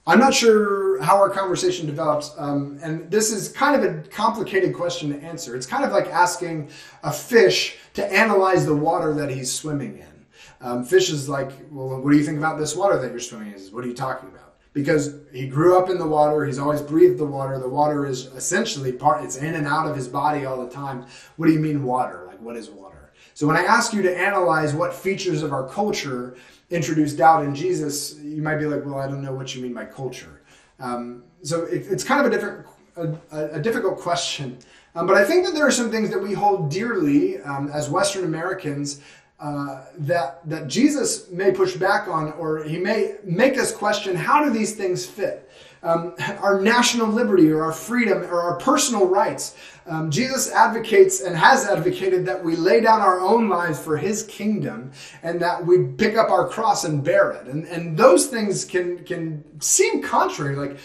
I'm 0.08 0.18
not 0.18 0.32
sure 0.32 1.02
how 1.02 1.18
our 1.18 1.28
conversation 1.28 1.84
develops, 1.84 2.32
um, 2.38 2.78
and 2.82 3.10
this 3.10 3.30
is 3.30 3.50
kind 3.50 3.76
of 3.76 3.84
a 3.84 4.08
complicated 4.08 4.74
question 4.74 5.10
to 5.10 5.22
answer. 5.22 5.54
It's 5.54 5.66
kind 5.66 5.84
of 5.84 5.92
like 5.92 6.06
asking 6.06 6.70
a 7.02 7.12
fish 7.12 7.76
to 7.92 8.10
analyze 8.10 8.64
the 8.64 8.74
water 8.74 9.12
that 9.12 9.28
he's 9.28 9.52
swimming 9.52 9.98
in. 9.98 10.26
Um, 10.62 10.82
fish 10.82 11.10
is 11.10 11.28
like, 11.28 11.50
well, 11.70 12.00
what 12.00 12.10
do 12.10 12.16
you 12.16 12.24
think 12.24 12.38
about 12.38 12.58
this 12.58 12.74
water 12.74 12.98
that 12.98 13.10
you're 13.10 13.20
swimming 13.20 13.52
in? 13.52 13.60
What 13.64 13.84
are 13.84 13.86
you 13.86 13.92
talking 13.92 14.30
about? 14.30 14.54
Because 14.72 15.14
he 15.30 15.46
grew 15.46 15.78
up 15.78 15.90
in 15.90 15.98
the 15.98 16.06
water, 16.06 16.46
he's 16.46 16.58
always 16.58 16.80
breathed 16.80 17.18
the 17.18 17.26
water. 17.26 17.58
The 17.58 17.68
water 17.68 18.06
is 18.06 18.26
essentially 18.28 18.92
part; 18.92 19.22
it's 19.22 19.36
in 19.36 19.56
and 19.56 19.66
out 19.66 19.86
of 19.86 19.94
his 19.94 20.08
body 20.08 20.46
all 20.46 20.64
the 20.64 20.72
time. 20.72 21.04
What 21.36 21.48
do 21.48 21.52
you 21.52 21.60
mean 21.60 21.84
water? 21.84 22.24
Like, 22.26 22.40
what 22.40 22.56
is 22.56 22.70
water? 22.70 23.12
So 23.34 23.46
when 23.46 23.56
I 23.56 23.62
ask 23.62 23.92
you 23.92 24.00
to 24.02 24.18
analyze 24.18 24.72
what 24.72 24.94
features 24.94 25.42
of 25.42 25.52
our 25.52 25.68
culture 25.68 26.36
introduce 26.70 27.12
doubt 27.14 27.44
in 27.44 27.54
Jesus, 27.54 28.16
you 28.18 28.42
might 28.42 28.56
be 28.56 28.66
like, 28.66 28.84
well, 28.84 28.98
I 28.98 29.06
don't 29.06 29.22
know 29.22 29.32
what 29.32 29.54
you 29.54 29.62
mean 29.62 29.74
by 29.74 29.86
culture. 29.86 30.42
Um, 30.78 31.24
so 31.42 31.64
it, 31.64 31.86
it's 31.90 32.04
kind 32.04 32.20
of 32.20 32.26
a 32.26 32.34
different, 32.34 32.66
a, 32.96 33.56
a 33.56 33.60
difficult 33.60 33.98
question. 33.98 34.58
Um, 34.94 35.06
but 35.06 35.16
I 35.16 35.24
think 35.24 35.44
that 35.46 35.54
there 35.54 35.66
are 35.66 35.72
some 35.72 35.90
things 35.90 36.10
that 36.10 36.20
we 36.20 36.34
hold 36.34 36.70
dearly 36.70 37.40
um, 37.42 37.70
as 37.72 37.88
Western 37.88 38.24
Americans 38.24 39.00
uh, 39.40 39.84
that 39.98 40.40
that 40.48 40.66
Jesus 40.66 41.30
may 41.30 41.52
push 41.52 41.76
back 41.76 42.08
on, 42.08 42.32
or 42.32 42.64
he 42.64 42.76
may 42.76 43.14
make 43.22 43.56
us 43.56 43.70
question: 43.70 44.16
How 44.16 44.44
do 44.44 44.50
these 44.50 44.74
things 44.74 45.06
fit? 45.06 45.48
Um, 45.82 46.14
our 46.40 46.60
national 46.60 47.08
liberty 47.08 47.50
or 47.50 47.62
our 47.62 47.72
freedom 47.72 48.22
or 48.24 48.40
our 48.40 48.56
personal 48.56 49.06
rights. 49.06 49.56
Um, 49.86 50.10
Jesus 50.10 50.52
advocates 50.52 51.22
and 51.22 51.34
has 51.34 51.66
advocated 51.66 52.26
that 52.26 52.44
we 52.44 52.56
lay 52.56 52.80
down 52.80 53.00
our 53.00 53.20
own 53.20 53.48
lives 53.48 53.78
for 53.78 53.96
his 53.96 54.22
kingdom 54.24 54.92
and 55.22 55.40
that 55.40 55.64
we 55.64 55.86
pick 55.96 56.16
up 56.16 56.30
our 56.30 56.46
cross 56.46 56.84
and 56.84 57.02
bear 57.02 57.30
it. 57.30 57.46
And, 57.46 57.64
and 57.66 57.96
those 57.96 58.26
things 58.26 58.66
can, 58.66 59.04
can 59.04 59.42
seem 59.60 60.02
contrary. 60.02 60.56
Like, 60.56 60.78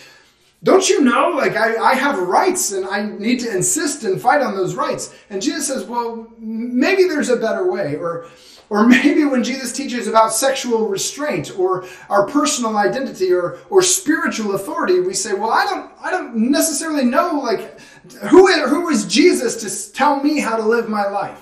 don't 0.63 0.87
you 0.89 1.01
know? 1.01 1.29
Like, 1.29 1.57
I, 1.57 1.75
I 1.75 1.93
have 1.95 2.17
rights 2.19 2.71
and 2.71 2.85
I 2.85 3.03
need 3.03 3.41
to 3.41 3.53
insist 3.53 4.05
and 4.05 4.21
fight 4.21 4.41
on 4.41 4.55
those 4.55 4.75
rights. 4.75 5.13
And 5.29 5.41
Jesus 5.41 5.67
says, 5.67 5.83
well, 5.83 6.31
maybe 6.39 7.03
there's 7.03 7.29
a 7.29 7.35
better 7.35 7.69
way. 7.69 7.97
Or, 7.97 8.27
or 8.69 8.87
maybe 8.87 9.25
when 9.25 9.43
Jesus 9.43 9.73
teaches 9.73 10.07
about 10.07 10.31
sexual 10.31 10.87
restraint 10.87 11.57
or 11.59 11.85
our 12.09 12.25
personal 12.27 12.77
identity 12.77 13.33
or, 13.33 13.59
or 13.69 13.81
spiritual 13.81 14.55
authority, 14.55 15.01
we 15.01 15.13
say, 15.13 15.33
well, 15.33 15.51
I 15.51 15.65
don't, 15.65 15.91
I 16.01 16.11
don't 16.11 16.35
necessarily 16.35 17.03
know, 17.03 17.39
like, 17.43 17.79
who, 18.29 18.51
who 18.67 18.89
is 18.89 19.05
Jesus 19.05 19.57
to 19.57 19.93
tell 19.93 20.23
me 20.23 20.39
how 20.39 20.55
to 20.55 20.63
live 20.63 20.87
my 20.87 21.07
life? 21.07 21.41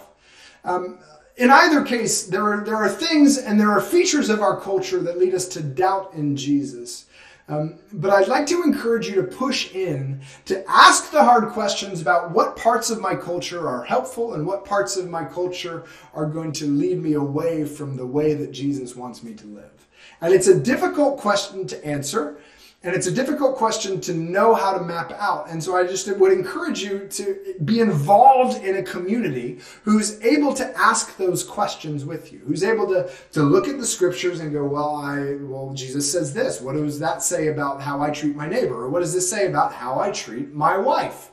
Um, 0.63 0.97
in 1.37 1.49
either 1.49 1.83
case, 1.83 2.25
there 2.25 2.43
are, 2.43 2.63
there 2.63 2.75
are 2.75 2.89
things 2.89 3.37
and 3.37 3.59
there 3.59 3.71
are 3.71 3.81
features 3.81 4.29
of 4.29 4.41
our 4.41 4.59
culture 4.59 4.99
that 4.99 5.17
lead 5.17 5.33
us 5.33 5.47
to 5.49 5.61
doubt 5.61 6.13
in 6.13 6.35
Jesus. 6.35 7.05
Um, 7.51 7.79
but 7.91 8.11
I'd 8.11 8.29
like 8.29 8.47
to 8.47 8.63
encourage 8.63 9.09
you 9.09 9.15
to 9.15 9.23
push 9.23 9.75
in 9.75 10.21
to 10.45 10.63
ask 10.69 11.11
the 11.11 11.21
hard 11.21 11.49
questions 11.49 12.01
about 12.01 12.31
what 12.31 12.55
parts 12.55 12.89
of 12.89 13.01
my 13.01 13.13
culture 13.13 13.67
are 13.67 13.83
helpful 13.83 14.35
and 14.35 14.47
what 14.47 14.63
parts 14.63 14.95
of 14.95 15.09
my 15.09 15.25
culture 15.25 15.83
are 16.13 16.25
going 16.25 16.53
to 16.53 16.65
lead 16.65 16.99
me 16.99 17.13
away 17.13 17.65
from 17.65 17.97
the 17.97 18.05
way 18.05 18.35
that 18.35 18.53
Jesus 18.53 18.95
wants 18.95 19.21
me 19.21 19.33
to 19.33 19.47
live. 19.47 19.87
And 20.21 20.33
it's 20.33 20.47
a 20.47 20.57
difficult 20.57 21.17
question 21.17 21.67
to 21.67 21.85
answer. 21.85 22.37
And 22.83 22.95
it's 22.95 23.05
a 23.05 23.11
difficult 23.11 23.57
question 23.57 24.01
to 24.01 24.13
know 24.13 24.55
how 24.55 24.75
to 24.75 24.83
map 24.83 25.11
out. 25.11 25.47
And 25.47 25.63
so 25.63 25.77
I 25.77 25.85
just 25.85 26.11
would 26.17 26.31
encourage 26.31 26.81
you 26.81 27.07
to 27.09 27.55
be 27.63 27.79
involved 27.79 28.63
in 28.63 28.77
a 28.77 28.81
community 28.81 29.59
who's 29.83 30.19
able 30.21 30.55
to 30.55 30.75
ask 30.75 31.15
those 31.17 31.43
questions 31.43 32.05
with 32.05 32.33
you, 32.33 32.39
who's 32.39 32.63
able 32.63 32.87
to, 32.87 33.07
to 33.33 33.43
look 33.43 33.67
at 33.67 33.77
the 33.77 33.85
scriptures 33.85 34.39
and 34.39 34.51
go, 34.51 34.65
well, 34.65 34.95
I, 34.95 35.35
well, 35.41 35.73
Jesus 35.75 36.11
says 36.11 36.33
this. 36.33 36.59
What 36.59 36.73
does 36.73 36.97
that 36.99 37.21
say 37.21 37.49
about 37.49 37.81
how 37.81 38.01
I 38.01 38.09
treat 38.09 38.35
my 38.35 38.47
neighbor? 38.47 38.73
Or 38.73 38.89
what 38.89 39.01
does 39.01 39.13
this 39.13 39.29
say 39.29 39.45
about 39.45 39.73
how 39.73 39.99
I 39.99 40.09
treat 40.09 40.51
my 40.51 40.75
wife? 40.75 41.29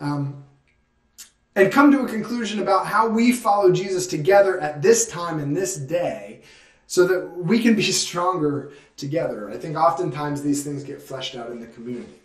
Um, 0.00 0.44
and 1.56 1.72
come 1.72 1.90
to 1.92 2.02
a 2.02 2.08
conclusion 2.08 2.60
about 2.60 2.86
how 2.86 3.08
we 3.08 3.32
follow 3.32 3.72
Jesus 3.72 4.06
together 4.06 4.60
at 4.60 4.82
this 4.82 5.08
time 5.08 5.40
and 5.40 5.56
this 5.56 5.76
day 5.76 6.42
so 6.90 7.06
that 7.06 7.24
we 7.36 7.60
can 7.60 7.76
be 7.76 7.82
stronger 7.92 8.72
together. 8.96 9.48
I 9.48 9.56
think 9.56 9.76
oftentimes 9.76 10.42
these 10.42 10.64
things 10.64 10.82
get 10.82 11.00
fleshed 11.00 11.36
out 11.36 11.52
in 11.52 11.60
the 11.60 11.68
community. 11.68 12.20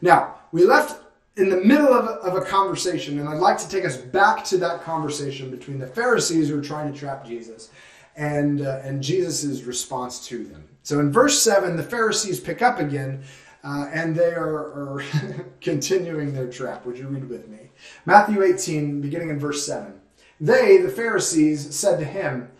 Now, 0.00 0.36
we 0.52 0.64
left 0.64 1.04
in 1.36 1.50
the 1.50 1.58
middle 1.58 1.92
of 1.92 2.06
a, 2.06 2.12
of 2.22 2.34
a 2.34 2.46
conversation, 2.46 3.18
and 3.18 3.28
I'd 3.28 3.40
like 3.40 3.58
to 3.58 3.68
take 3.68 3.84
us 3.84 3.98
back 3.98 4.42
to 4.44 4.56
that 4.56 4.82
conversation 4.84 5.50
between 5.50 5.78
the 5.78 5.86
Pharisees 5.86 6.48
who 6.48 6.58
are 6.58 6.62
trying 6.62 6.90
to 6.90 6.98
trap 6.98 7.26
Jesus 7.26 7.68
and, 8.16 8.62
uh, 8.62 8.80
and 8.82 9.02
Jesus' 9.02 9.62
response 9.64 10.26
to 10.28 10.44
them. 10.44 10.66
So 10.82 10.98
in 10.98 11.12
verse 11.12 11.40
7, 11.42 11.76
the 11.76 11.82
Pharisees 11.82 12.40
pick 12.40 12.62
up 12.62 12.80
again. 12.80 13.22
Uh, 13.62 13.90
and 13.92 14.16
they 14.16 14.32
are, 14.32 14.94
are 14.94 15.04
continuing 15.60 16.32
their 16.32 16.48
trap. 16.48 16.86
Would 16.86 16.96
you 16.96 17.08
read 17.08 17.28
with 17.28 17.46
me? 17.48 17.68
Matthew 18.06 18.42
18, 18.42 19.02
beginning 19.02 19.28
in 19.28 19.38
verse 19.38 19.66
7. 19.66 19.92
They, 20.40 20.78
the 20.78 20.88
Pharisees, 20.88 21.76
said 21.76 21.98
to 21.98 22.06
him, 22.06 22.50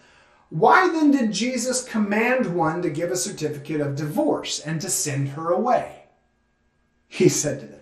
why 0.50 0.88
then 0.88 1.12
did 1.12 1.33
Jesus 1.33 1.85
command 1.85 2.54
one 2.54 2.83
to 2.83 2.90
give 2.90 3.12
a 3.12 3.16
certificate 3.16 3.80
of 3.80 3.95
divorce 3.95 4.59
and 4.59 4.80
to 4.80 4.90
send 4.90 5.30
her 5.30 5.50
away? 5.50 6.04
He 7.07 7.28
said 7.28 7.61
to 7.61 7.66
them, 7.66 7.80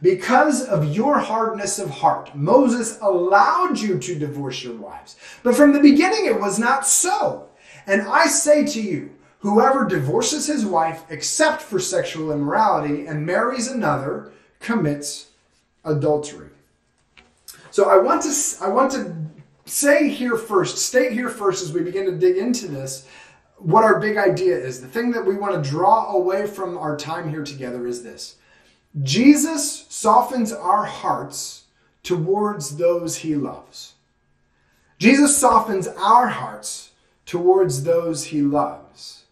Because 0.00 0.64
of 0.64 0.94
your 0.94 1.18
hardness 1.18 1.78
of 1.78 1.90
heart, 1.90 2.34
Moses 2.34 2.98
allowed 3.02 3.78
you 3.78 3.98
to 3.98 4.18
divorce 4.18 4.64
your 4.64 4.76
wives. 4.76 5.16
But 5.42 5.54
from 5.54 5.74
the 5.74 5.80
beginning 5.80 6.24
it 6.24 6.40
was 6.40 6.58
not 6.58 6.86
so. 6.86 7.48
And 7.86 8.02
I 8.02 8.26
say 8.26 8.64
to 8.66 8.80
you, 8.80 9.14
whoever 9.40 9.84
divorces 9.84 10.46
his 10.46 10.64
wife 10.64 11.04
except 11.10 11.60
for 11.60 11.78
sexual 11.78 12.32
immorality 12.32 13.06
and 13.06 13.26
marries 13.26 13.68
another 13.68 14.32
commits 14.58 15.28
adultery. 15.84 16.48
So 17.70 17.90
I 17.90 17.98
want 17.98 18.22
to 18.22 18.64
I 18.64 18.68
want 18.68 18.90
to 18.92 19.14
say 19.66 20.08
here 20.08 20.36
first, 20.36 20.78
state 20.78 21.12
here 21.12 21.28
first 21.28 21.62
as 21.62 21.72
we 21.72 21.82
begin 21.82 22.06
to 22.06 22.16
dig 22.16 22.38
into 22.38 22.68
this, 22.68 23.06
what 23.58 23.84
our 23.84 24.00
big 24.00 24.16
idea 24.16 24.56
is. 24.56 24.80
The 24.80 24.88
thing 24.88 25.10
that 25.12 25.24
we 25.24 25.34
want 25.34 25.62
to 25.62 25.70
draw 25.70 26.12
away 26.12 26.46
from 26.46 26.78
our 26.78 26.96
time 26.96 27.28
here 27.28 27.44
together 27.44 27.86
is 27.86 28.02
this 28.02 28.36
Jesus 29.02 29.86
softens 29.88 30.52
our 30.52 30.84
hearts 30.84 31.64
towards 32.02 32.76
those 32.76 33.16
he 33.16 33.34
loves. 33.34 33.94
Jesus 34.98 35.36
softens 35.36 35.88
our 35.88 36.28
hearts 36.28 36.92
towards 37.26 37.82
those 37.82 38.24
he 38.24 38.40
loves. 38.40 39.24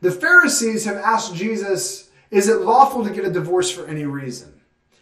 The 0.00 0.12
Pharisees 0.12 0.84
have 0.84 0.96
asked 0.96 1.34
Jesus, 1.34 2.10
Is 2.30 2.48
it 2.48 2.60
lawful 2.60 3.04
to 3.04 3.10
get 3.10 3.24
a 3.24 3.30
divorce 3.30 3.70
for 3.70 3.86
any 3.86 4.04
reason? 4.04 4.59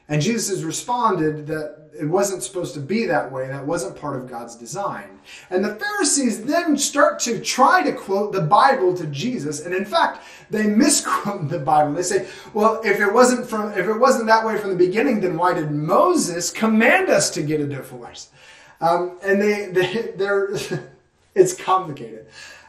And 0.09 0.23
Jesus 0.23 0.49
has 0.49 0.65
responded 0.65 1.47
that 1.49 1.89
it 1.99 2.07
wasn't 2.07 2.43
supposed 2.43 2.75
to 2.75 2.81
be 2.81 3.05
that 3.07 3.31
way. 3.31 3.49
That 3.49 3.67
wasn't 3.67 4.01
part 4.01 4.17
of 4.17 4.31
God's 4.31 4.57
design. 4.57 5.19
And 5.51 5.65
the 5.65 5.75
Pharisees 5.75 6.45
then 6.45 6.79
start 6.79 7.19
to 7.21 7.41
try 7.41 7.83
to 7.83 7.93
quote 7.93 8.33
the 8.33 8.41
Bible 8.41 8.97
to 8.97 9.07
Jesus. 9.07 9.67
And 9.67 9.75
in 9.75 9.85
fact, 9.85 10.23
they 10.49 10.67
misquote 10.67 11.49
the 11.49 11.59
Bible. 11.59 11.93
They 11.93 12.03
say, 12.03 12.29
well, 12.55 12.81
if 12.85 13.01
it 13.01 13.13
wasn't 13.13 13.47
from, 13.47 13.73
if 13.73 13.87
it 13.87 13.99
wasn't 13.99 14.27
that 14.29 14.47
way 14.47 14.57
from 14.59 14.71
the 14.71 14.77
beginning, 14.77 15.21
then 15.21 15.37
why 15.37 15.55
did 15.55 15.71
Moses 15.73 16.51
command 16.51 17.11
us 17.11 17.31
to 17.31 17.43
get 17.43 17.61
a 17.61 17.67
divorce? 17.67 18.31
Um, 18.81 19.19
and 19.23 19.43
they, 19.43 19.67
they, 19.67 20.13
they're, 20.17 20.51
it's 21.35 21.55
complicated. 21.55 22.27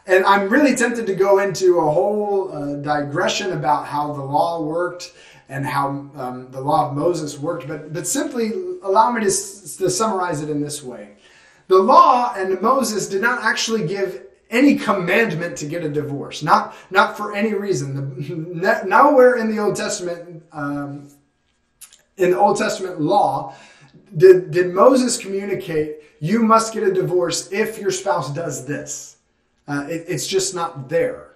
and 0.08 0.25
I'm 0.25 0.50
really 0.50 0.75
tempted 0.75 1.05
to 1.05 1.15
go 1.15 1.39
into 1.39 1.79
a 1.79 1.89
whole 1.89 2.51
uh, 2.51 2.75
digression 2.77 3.53
about 3.53 3.86
how 3.86 4.12
the 4.12 4.24
law 4.24 4.62
worked 4.62 5.13
and 5.49 5.65
how 5.65 6.09
um, 6.15 6.47
the 6.51 6.61
law 6.61 6.89
of 6.89 6.95
Moses 6.95 7.37
worked, 7.37 7.67
but, 7.67 7.91
but 7.91 8.05
simply 8.05 8.51
allow 8.83 9.11
me 9.11 9.21
to, 9.21 9.27
to 9.27 9.89
summarize 9.89 10.41
it 10.41 10.49
in 10.49 10.61
this 10.61 10.83
way. 10.83 11.17
The 11.67 11.79
law 11.79 12.33
and 12.35 12.61
Moses 12.61 13.09
did 13.09 13.21
not 13.21 13.43
actually 13.43 13.85
give 13.87 14.23
any 14.49 14.75
commandment 14.75 15.57
to 15.57 15.65
get 15.65 15.83
a 15.83 15.89
divorce, 15.89 16.41
not, 16.41 16.75
not 16.89 17.17
for 17.17 17.35
any 17.35 17.53
reason. 17.53 18.59
The, 18.61 18.83
nowhere 18.87 19.35
in 19.35 19.49
the 19.53 19.59
Old 19.59 19.75
Testament, 19.75 20.43
um, 20.51 21.09
in 22.17 22.31
the 22.31 22.39
Old 22.39 22.57
Testament 22.57 23.01
law, 23.01 23.55
did, 24.17 24.51
did 24.51 24.73
Moses 24.73 25.17
communicate, 25.17 25.97
you 26.19 26.43
must 26.43 26.73
get 26.73 26.83
a 26.83 26.93
divorce 26.93 27.51
if 27.51 27.79
your 27.79 27.91
spouse 27.91 28.33
does 28.33 28.65
this. 28.65 29.17
Uh, 29.67 29.85
it, 29.87 30.05
it's 30.07 30.27
just 30.27 30.55
not 30.55 30.89
there. 30.89 31.28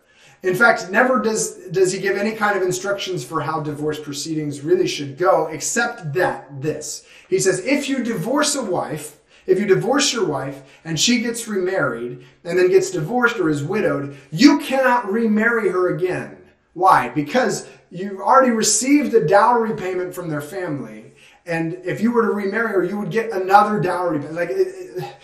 In 0.44 0.56
fact, 0.56 0.90
never 0.92 1.20
does, 1.20 1.56
does 1.70 1.94
he 1.94 2.00
give 2.00 2.18
any 2.18 2.34
kind 2.34 2.58
of 2.58 2.64
instructions 2.64 3.24
for 3.24 3.40
how 3.40 3.62
divorce 3.62 4.00
proceedings 4.00 4.60
really 4.60 4.88
should 4.88 5.18
go, 5.18 5.48
except 5.48 6.14
that 6.14 6.62
this. 6.62 7.06
He 7.30 7.40
says, 7.40 7.66
if 7.66 7.88
you 7.88 8.04
divorce 8.04 8.56
a 8.56 8.64
wife, 8.64 9.20
if 9.46 9.58
you 9.58 9.66
divorce 9.66 10.12
your 10.12 10.26
wife 10.26 10.62
and 10.84 11.00
she 11.00 11.22
gets 11.22 11.48
remarried 11.48 12.26
and 12.44 12.60
then 12.60 12.70
gets 12.70 12.92
divorced 12.92 13.40
or 13.40 13.50
is 13.50 13.64
widowed, 13.64 14.18
you 14.32 14.60
cannot 14.60 15.10
remarry 15.10 15.70
her 15.70 15.96
again. 15.96 16.38
Why? 16.74 17.10
Because 17.10 17.70
you've 17.90 18.20
already 18.20 18.52
received 18.52 19.14
a 19.14 19.26
dowry 19.26 19.76
payment 19.76 20.14
from 20.14 20.30
their 20.30 20.42
family. 20.42 21.14
And 21.46 21.74
if 21.86 22.02
you 22.02 22.12
were 22.12 22.24
to 22.24 22.34
remarry 22.34 22.70
her, 22.70 22.84
you 22.84 22.98
would 22.98 23.12
get 23.12 23.32
another 23.32 23.80
dowry. 23.80 24.20
Like, 24.20 24.50
it, 24.50 24.68
it, 24.68 25.16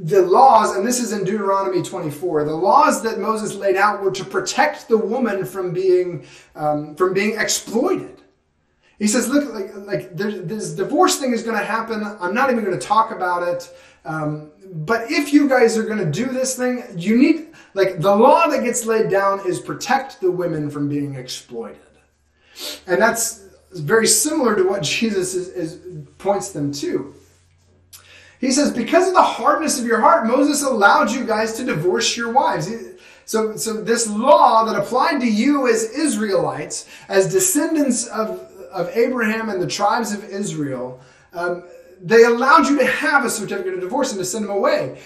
the 0.00 0.22
laws, 0.22 0.76
and 0.76 0.86
this 0.86 1.00
is 1.00 1.12
in 1.12 1.24
Deuteronomy 1.24 1.82
24, 1.82 2.44
the 2.44 2.54
laws 2.54 3.02
that 3.02 3.18
Moses 3.18 3.54
laid 3.54 3.76
out 3.76 4.00
were 4.00 4.12
to 4.12 4.24
protect 4.24 4.88
the 4.88 4.96
woman 4.96 5.44
from 5.44 5.72
being 5.72 6.24
um, 6.54 6.94
from 6.94 7.12
being 7.12 7.38
exploited. 7.38 8.22
He 8.98 9.08
says, 9.08 9.28
"Look, 9.28 9.52
like, 9.52 9.74
like 9.74 10.16
this 10.16 10.72
divorce 10.72 11.18
thing 11.18 11.32
is 11.32 11.42
going 11.42 11.58
to 11.58 11.64
happen. 11.64 12.04
I'm 12.20 12.32
not 12.32 12.50
even 12.50 12.64
going 12.64 12.78
to 12.78 12.86
talk 12.86 13.10
about 13.10 13.42
it. 13.48 13.70
Um, 14.04 14.52
but 14.72 15.10
if 15.10 15.32
you 15.32 15.48
guys 15.48 15.76
are 15.76 15.84
going 15.84 15.98
to 15.98 16.10
do 16.10 16.26
this 16.26 16.56
thing, 16.56 16.84
you 16.96 17.18
need 17.18 17.48
like 17.74 18.00
the 18.00 18.14
law 18.14 18.46
that 18.46 18.62
gets 18.62 18.86
laid 18.86 19.10
down 19.10 19.40
is 19.46 19.58
protect 19.60 20.20
the 20.20 20.30
women 20.30 20.70
from 20.70 20.88
being 20.88 21.16
exploited, 21.16 21.80
and 22.86 23.02
that's 23.02 23.46
very 23.72 24.06
similar 24.06 24.54
to 24.54 24.62
what 24.62 24.82
Jesus 24.84 25.34
is, 25.34 25.48
is 25.48 26.04
points 26.18 26.52
them 26.52 26.70
to." 26.74 27.14
He 28.40 28.52
says, 28.52 28.70
because 28.70 29.08
of 29.08 29.14
the 29.14 29.22
hardness 29.22 29.80
of 29.80 29.86
your 29.86 30.00
heart, 30.00 30.26
Moses 30.26 30.62
allowed 30.62 31.10
you 31.10 31.24
guys 31.24 31.54
to 31.54 31.64
divorce 31.64 32.16
your 32.16 32.32
wives. 32.32 32.70
So, 33.24 33.56
so 33.56 33.74
this 33.74 34.08
law 34.08 34.64
that 34.64 34.80
applied 34.80 35.20
to 35.20 35.26
you 35.26 35.68
as 35.68 35.90
Israelites, 35.90 36.88
as 37.08 37.30
descendants 37.30 38.06
of, 38.06 38.40
of 38.72 38.88
Abraham 38.96 39.48
and 39.48 39.60
the 39.60 39.66
tribes 39.66 40.12
of 40.12 40.24
Israel, 40.24 41.00
um, 41.32 41.64
they 42.00 42.24
allowed 42.24 42.68
you 42.68 42.78
to 42.78 42.86
have 42.86 43.24
a 43.24 43.30
certificate 43.30 43.74
of 43.74 43.80
divorce 43.80 44.12
and 44.12 44.20
to 44.20 44.24
send 44.24 44.44
them 44.44 44.56
away. 44.56 45.00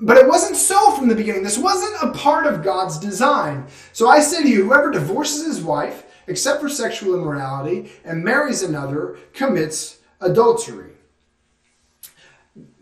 But 0.00 0.18
it 0.18 0.28
wasn't 0.28 0.56
so 0.56 0.90
from 0.92 1.08
the 1.08 1.14
beginning. 1.14 1.42
This 1.42 1.56
wasn't 1.56 2.02
a 2.02 2.12
part 2.18 2.46
of 2.46 2.62
God's 2.62 2.98
design. 2.98 3.66
So 3.92 4.08
I 4.08 4.20
say 4.20 4.42
to 4.42 4.48
you, 4.48 4.64
whoever 4.64 4.90
divorces 4.90 5.46
his 5.46 5.62
wife, 5.62 6.04
except 6.26 6.60
for 6.60 6.68
sexual 6.68 7.14
immorality, 7.14 7.92
and 8.04 8.22
marries 8.22 8.62
another, 8.62 9.16
commits 9.32 9.98
adultery 10.20 10.93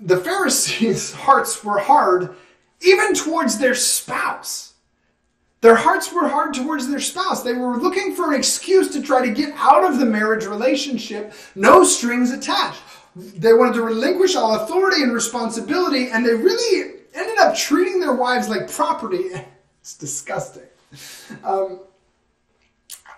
the 0.04 0.16
Pharisees' 0.16 1.12
hearts 1.26 1.62
were 1.64 1.78
hard 1.78 2.34
even 2.80 3.14
towards 3.14 3.58
their 3.58 3.74
spouse. 3.74 4.74
Their 5.60 5.76
hearts 5.76 6.12
were 6.12 6.28
hard 6.28 6.54
towards 6.54 6.88
their 6.88 7.00
spouse. 7.00 7.44
They 7.44 7.52
were 7.52 7.76
looking 7.76 8.16
for 8.16 8.32
an 8.32 8.38
excuse 8.38 8.92
to 8.92 9.02
try 9.02 9.24
to 9.24 9.32
get 9.32 9.54
out 9.56 9.84
of 9.84 10.00
the 10.00 10.04
marriage 10.04 10.44
relationship, 10.44 11.32
no 11.54 11.84
strings 11.84 12.32
attached. 12.32 12.82
They 13.14 13.52
wanted 13.52 13.74
to 13.74 13.82
relinquish 13.82 14.34
all 14.34 14.56
authority 14.56 15.02
and 15.02 15.12
responsibility, 15.12 16.08
and 16.10 16.26
they 16.26 16.34
really 16.34 17.02
ended 17.14 17.38
up 17.38 17.54
treating 17.54 18.00
their 18.00 18.14
wives 18.14 18.48
like 18.48 18.70
property. 18.70 19.30
It's 19.82 19.96
disgusting. 19.96 20.62
Um, 21.42 21.80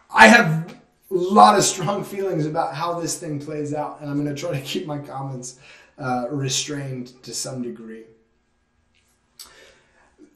I 0.09 0.29
have 0.29 0.75
a 1.11 1.15
lot 1.15 1.59
of 1.59 1.63
strong 1.63 2.03
feelings 2.03 2.47
about 2.47 2.75
how 2.75 2.99
this 2.99 3.19
thing 3.19 3.39
plays 3.39 3.75
out, 3.75 4.01
and 4.01 4.09
I'm 4.09 4.17
going 4.23 4.35
to 4.35 4.41
try 4.41 4.59
to 4.59 4.65
keep 4.65 4.87
my 4.87 4.97
comments 4.97 5.59
uh, 5.99 6.27
restrained 6.31 7.23
to 7.23 7.33
some 7.33 7.63
degree. 7.63 8.05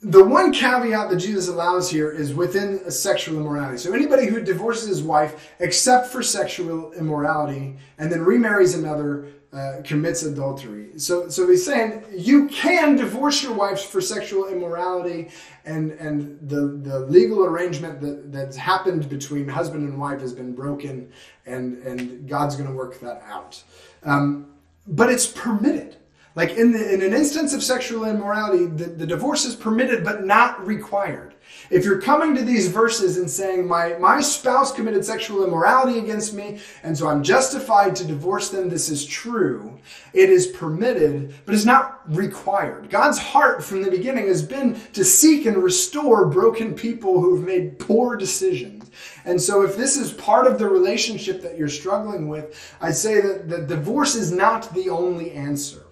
The 0.01 0.23
one 0.23 0.53
caveat 0.53 1.11
that 1.11 1.16
Jesus 1.16 1.49
allows 1.49 1.90
here 1.90 2.11
is 2.12 2.33
within 2.33 2.88
sexual 2.88 3.37
immorality. 3.37 3.79
So 3.79 3.92
anybody 3.92 4.27
who 4.27 4.40
divorces 4.40 4.88
his 4.88 5.03
wife 5.03 5.53
except 5.59 6.07
for 6.12 6.23
sexual 6.23 6.92
immorality 6.92 7.77
and 7.99 8.11
then 8.12 8.23
remarries 8.23 8.75
another 8.75 9.27
uh, 9.53 9.81
commits 9.83 10.23
adultery. 10.23 10.90
So, 10.99 11.29
so 11.31 11.49
he's 11.49 11.64
saying 11.64 12.05
you 12.12 12.49
can 12.49 12.97
divorce 12.97 13.42
your 13.42 13.55
wife 13.55 13.81
for 13.81 14.01
sexual 14.01 14.49
immorality, 14.49 15.31
and 15.64 15.92
and 15.92 16.38
the 16.49 16.79
the 16.83 17.01
legal 17.01 17.44
arrangement 17.44 18.01
that 18.03 18.31
that's 18.31 18.57
happened 18.57 19.09
between 19.09 19.49
husband 19.49 19.88
and 19.88 19.99
wife 19.99 20.21
has 20.21 20.35
been 20.35 20.55
broken, 20.55 21.11
and 21.47 21.79
and 21.79 22.29
God's 22.29 22.57
going 22.57 22.68
to 22.68 22.75
work 22.77 23.01
that 23.01 23.23
out. 23.27 23.62
Um, 24.03 24.49
but 24.88 25.11
it's 25.11 25.27
permitted. 25.27 25.96
Like 26.35 26.53
in, 26.53 26.72
the, 26.72 26.94
in 26.94 27.03
an 27.03 27.12
instance 27.12 27.53
of 27.53 27.62
sexual 27.62 28.05
immorality, 28.05 28.66
the, 28.66 28.85
the 28.85 29.07
divorce 29.07 29.44
is 29.44 29.55
permitted 29.55 30.05
but 30.05 30.24
not 30.24 30.64
required. 30.66 31.35
If 31.71 31.85
you're 31.85 32.01
coming 32.01 32.35
to 32.35 32.43
these 32.43 32.69
verses 32.69 33.19
and 33.19 33.29
saying, 33.31 33.67
my, 33.67 33.95
my 33.99 34.21
spouse 34.21 34.73
committed 34.73 35.05
sexual 35.05 35.45
immorality 35.45 35.99
against 35.99 36.33
me, 36.33 36.61
and 36.83 36.97
so 36.97 37.09
I'm 37.09 37.23
justified 37.23 37.95
to 37.97 38.07
divorce 38.07 38.49
them, 38.49 38.69
this 38.69 38.89
is 38.89 39.05
true. 39.05 39.79
It 40.15 40.31
is 40.31 40.47
permitted, 40.47 41.35
but 41.45 41.55
it's 41.55 41.67
not 41.67 42.01
required. 42.15 42.89
God's 42.89 43.19
heart 43.19 43.63
from 43.63 43.83
the 43.83 43.91
beginning 43.91 44.29
has 44.29 44.43
been 44.43 44.81
to 44.95 45.05
seek 45.05 45.45
and 45.47 45.63
restore 45.63 46.27
broken 46.27 46.75
people 46.75 47.21
who've 47.21 47.45
made 47.45 47.79
poor 47.79 48.17
decisions. 48.17 48.91
And 49.25 49.41
so 49.41 49.63
if 49.63 49.77
this 49.77 49.97
is 49.97 50.13
part 50.13 50.47
of 50.47 50.59
the 50.59 50.67
relationship 50.67 51.43
that 51.43 51.59
you're 51.59 51.69
struggling 51.69 52.29
with, 52.29 52.77
I'd 52.81 52.97
say 52.97 53.21
that, 53.21 53.49
that 53.51 53.67
divorce 53.69 54.15
is 54.15 54.33
not 54.33 54.73
the 54.75 54.89
only 54.89 55.33
answer. 55.33 55.83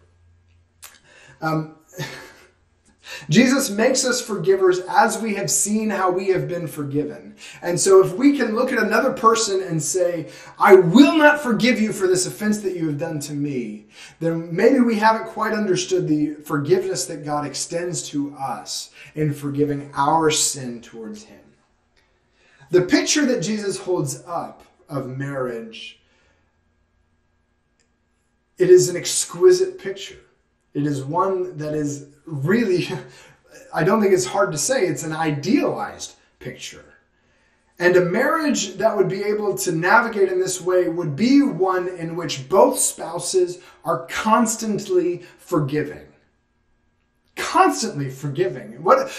Um, 1.40 1.75
Jesus 3.28 3.70
makes 3.70 4.04
us 4.04 4.20
forgivers 4.20 4.80
as 4.80 5.18
we 5.18 5.34
have 5.34 5.50
seen 5.50 5.90
how 5.90 6.10
we 6.10 6.28
have 6.28 6.48
been 6.48 6.66
forgiven. 6.66 7.36
And 7.62 7.78
so, 7.78 8.04
if 8.04 8.14
we 8.14 8.36
can 8.36 8.54
look 8.54 8.72
at 8.72 8.82
another 8.82 9.12
person 9.12 9.62
and 9.62 9.82
say, 9.82 10.28
I 10.58 10.74
will 10.74 11.16
not 11.16 11.40
forgive 11.40 11.80
you 11.80 11.92
for 11.92 12.06
this 12.06 12.26
offense 12.26 12.58
that 12.58 12.76
you 12.76 12.86
have 12.88 12.98
done 12.98 13.20
to 13.20 13.32
me, 13.32 13.86
then 14.20 14.54
maybe 14.54 14.80
we 14.80 14.96
haven't 14.96 15.28
quite 15.28 15.52
understood 15.52 16.08
the 16.08 16.34
forgiveness 16.34 17.06
that 17.06 17.24
God 17.24 17.46
extends 17.46 18.08
to 18.10 18.34
us 18.36 18.90
in 19.14 19.32
forgiving 19.32 19.90
our 19.94 20.30
sin 20.30 20.80
towards 20.80 21.24
Him. 21.24 21.40
The 22.70 22.82
picture 22.82 23.24
that 23.26 23.42
Jesus 23.42 23.78
holds 23.78 24.22
up 24.26 24.62
of 24.88 25.06
marriage, 25.06 26.00
it 28.58 28.70
is 28.70 28.88
an 28.88 28.96
exquisite 28.96 29.78
picture. 29.78 30.18
It 30.76 30.86
is 30.86 31.02
one 31.02 31.56
that 31.56 31.72
is 31.72 32.08
really, 32.26 32.86
I 33.72 33.82
don't 33.82 34.02
think 34.02 34.12
it's 34.12 34.26
hard 34.26 34.52
to 34.52 34.58
say, 34.58 34.86
it's 34.86 35.04
an 35.04 35.12
idealized 35.14 36.16
picture. 36.38 36.84
And 37.78 37.96
a 37.96 38.04
marriage 38.04 38.74
that 38.74 38.94
would 38.94 39.08
be 39.08 39.22
able 39.22 39.56
to 39.56 39.72
navigate 39.72 40.30
in 40.30 40.38
this 40.38 40.60
way 40.60 40.90
would 40.90 41.16
be 41.16 41.40
one 41.40 41.88
in 41.88 42.14
which 42.14 42.46
both 42.50 42.78
spouses 42.78 43.58
are 43.86 44.06
constantly 44.08 45.22
forgiving 45.38 46.08
constantly 47.52 48.10
forgiving. 48.10 48.82
What 48.82 49.10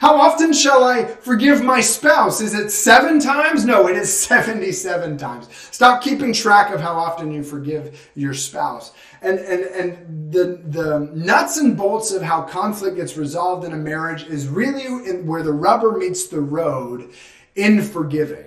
how 0.00 0.16
often 0.16 0.52
shall 0.52 0.84
I 0.84 1.04
forgive 1.04 1.62
my 1.62 1.80
spouse? 1.80 2.40
Is 2.40 2.54
it 2.54 2.70
7 2.70 3.18
times? 3.20 3.64
No, 3.64 3.88
it 3.88 3.96
is 3.96 4.14
77 4.26 5.16
times. 5.16 5.48
Stop 5.70 6.02
keeping 6.02 6.32
track 6.32 6.72
of 6.74 6.80
how 6.80 6.94
often 6.94 7.32
you 7.32 7.42
forgive 7.42 8.10
your 8.14 8.34
spouse. 8.34 8.92
And 9.22 9.38
and 9.38 9.62
and 9.64 10.32
the 10.32 10.60
the 10.64 11.10
nuts 11.14 11.56
and 11.56 11.76
bolts 11.76 12.12
of 12.12 12.22
how 12.22 12.42
conflict 12.42 12.96
gets 12.96 13.16
resolved 13.16 13.64
in 13.64 13.72
a 13.72 13.76
marriage 13.76 14.24
is 14.24 14.48
really 14.48 14.84
in, 15.08 15.26
where 15.26 15.42
the 15.42 15.52
rubber 15.52 15.92
meets 15.92 16.26
the 16.26 16.40
road 16.40 17.10
in 17.54 17.82
forgiving. 17.82 18.46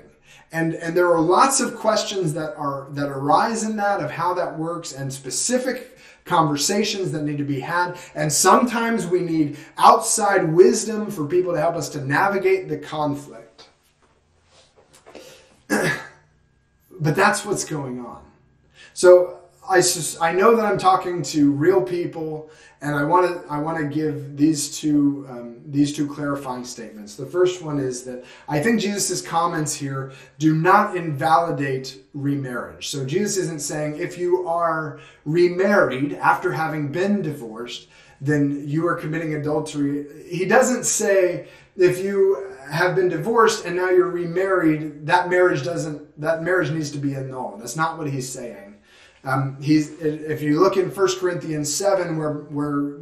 And, 0.51 0.75
and 0.75 0.95
there 0.95 1.11
are 1.11 1.19
lots 1.19 1.59
of 1.59 1.75
questions 1.75 2.33
that 2.35 2.55
are 2.55 2.87
that 2.91 3.09
arise 3.09 3.63
in 3.63 3.75
that 3.77 3.99
of 4.01 4.11
how 4.11 4.35
that 4.35 4.59
works 4.59 4.93
and 4.93 5.11
specific 5.11 5.92
conversations 6.25 7.11
that 7.11 7.23
need 7.23 7.37
to 7.37 7.43
be 7.43 7.59
had. 7.59 7.97
And 8.15 8.31
sometimes 8.31 9.05
we 9.07 9.19
need 9.19 9.57
outside 9.77 10.51
wisdom 10.53 11.11
for 11.11 11.25
people 11.25 11.53
to 11.53 11.59
help 11.59 11.75
us 11.75 11.89
to 11.89 12.05
navigate 12.05 12.69
the 12.69 12.77
conflict. 12.77 13.67
but 15.67 17.15
that's 17.15 17.45
what's 17.45 17.65
going 17.65 17.99
on. 17.99 18.23
So 18.93 19.39
I, 19.69 19.81
I 20.19 20.33
know 20.33 20.55
that 20.55 20.65
I'm 20.65 20.77
talking 20.77 21.21
to 21.23 21.51
real 21.51 21.81
people, 21.81 22.49
and 22.81 22.95
I 22.95 23.03
want 23.03 23.43
to 23.43 23.49
I 23.49 23.59
want 23.59 23.77
to 23.77 23.85
give 23.85 24.35
these 24.35 24.77
two 24.77 25.25
um, 25.29 25.61
these 25.65 25.93
two 25.95 26.07
clarifying 26.07 26.65
statements. 26.65 27.15
The 27.15 27.25
first 27.25 27.61
one 27.61 27.79
is 27.79 28.03
that 28.03 28.25
I 28.47 28.61
think 28.61 28.81
Jesus' 28.81 29.21
comments 29.21 29.73
here 29.73 30.11
do 30.37 30.53
not 30.53 30.97
invalidate 30.97 32.03
remarriage. 32.13 32.89
So 32.89 33.05
Jesus 33.05 33.37
isn't 33.37 33.61
saying 33.61 33.97
if 33.97 34.17
you 34.17 34.47
are 34.47 34.99
remarried 35.23 36.13
after 36.13 36.51
having 36.51 36.91
been 36.91 37.21
divorced, 37.21 37.87
then 38.19 38.67
you 38.67 38.85
are 38.87 38.95
committing 38.95 39.33
adultery. 39.35 40.05
He 40.29 40.45
doesn't 40.45 40.83
say 40.83 41.47
if 41.77 42.03
you 42.03 42.53
have 42.69 42.95
been 42.95 43.09
divorced 43.09 43.65
and 43.65 43.75
now 43.75 43.89
you're 43.89 44.11
remarried, 44.11 45.05
that 45.07 45.29
marriage 45.29 45.63
doesn't 45.63 46.19
that 46.19 46.43
marriage 46.43 46.71
needs 46.71 46.91
to 46.91 46.97
be 46.97 47.15
annulled. 47.15 47.61
That's 47.61 47.77
not 47.77 47.97
what 47.97 48.09
he's 48.09 48.29
saying. 48.29 48.72
Um, 49.25 49.57
he's 49.61 49.91
if 50.01 50.41
you 50.41 50.59
look 50.59 50.75
in 50.75 50.89
1 50.89 51.07
Corinthians 51.19 51.73
7 51.73 52.17
where 52.17 52.33
where 52.49 52.97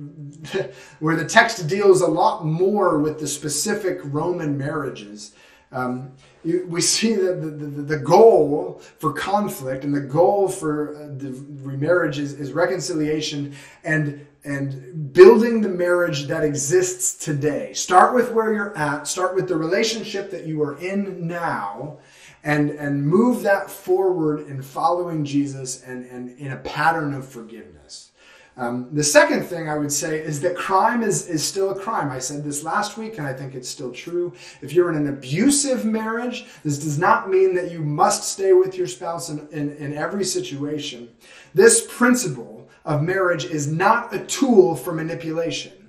where 1.00 1.16
the 1.16 1.26
text 1.26 1.68
deals 1.68 2.02
a 2.02 2.08
lot 2.08 2.46
more 2.46 3.00
with 3.00 3.20
the 3.20 3.28
specific 3.28 4.00
Roman 4.04 4.58
marriages. 4.58 5.34
Um, 5.72 6.12
you, 6.44 6.66
we 6.68 6.82
see 6.82 7.16
that 7.16 7.42
the, 7.42 7.48
the, 7.48 7.82
the, 7.84 7.98
goal 7.98 8.82
for 9.00 9.14
conflict 9.14 9.86
and 9.86 9.96
the 9.96 10.02
goal 10.02 10.50
for 10.50 10.96
uh, 10.96 11.08
the 11.18 11.32
remarriage 11.62 12.20
is, 12.20 12.34
is 12.34 12.52
reconciliation 12.52 13.56
and 13.86 14.28
and 14.44 15.14
building 15.14 15.62
the 15.62 15.70
marriage 15.70 16.26
that 16.26 16.44
exists 16.44 17.24
today. 17.24 17.74
Start 17.74 18.16
with 18.16 18.32
where 18.32 18.54
you're 18.54 18.76
at. 18.76 19.08
Start 19.08 19.36
with 19.36 19.48
the 19.48 19.56
relationship 19.56 20.32
that 20.32 20.48
you 20.48 20.62
are 20.64 20.78
in 20.80 21.28
now 21.28 22.00
and 22.44 22.72
and 22.72 23.06
move 23.06 23.44
that 23.44 23.70
forward 23.70 24.48
in 24.48 24.62
following 24.62 25.24
Jesus 25.26 25.84
and, 25.84 26.06
and 26.06 26.38
in 26.40 26.52
a 26.52 26.58
pattern 26.58 27.14
of 27.14 27.28
forgiveness. 27.28 28.12
Um, 28.58 28.90
the 28.92 29.04
second 29.04 29.46
thing 29.46 29.70
I 29.70 29.78
would 29.78 29.92
say 29.92 30.20
is 30.20 30.42
that 30.42 30.58
crime 30.58 31.04
is, 31.04 31.28
is 31.28 31.44
still 31.44 31.72
a 31.72 31.80
crime. 31.80 32.12
I 32.12 32.20
said 32.20 32.44
this 32.44 32.64
last 32.64 32.98
week, 32.98 33.18
and 33.18 33.26
I 33.26 33.34
think 33.34 33.56
it's 33.56 33.70
still 33.70 33.92
true. 33.92 34.34
If 34.62 34.74
you're 34.74 34.92
in 34.92 34.98
an 34.98 35.08
abusive 35.08 35.86
marriage, 35.86 36.46
this 36.64 36.78
does 36.78 37.00
not 37.00 37.30
mean 37.30 37.56
that 37.56 37.72
you 37.72 37.80
must 37.80 38.30
stay 38.30 38.52
with 38.52 38.78
your 38.78 38.88
spouse 38.88 39.30
in, 39.30 39.48
in, 39.52 39.76
in 39.78 39.94
every 39.94 40.26
situation. 40.26 41.10
This 41.54 41.88
principle 41.90 42.70
of 42.84 43.02
marriage 43.02 43.46
is 43.46 43.72
not 43.72 44.14
a 44.14 44.20
tool 44.26 44.76
for 44.76 44.92
manipulation. 44.92 45.81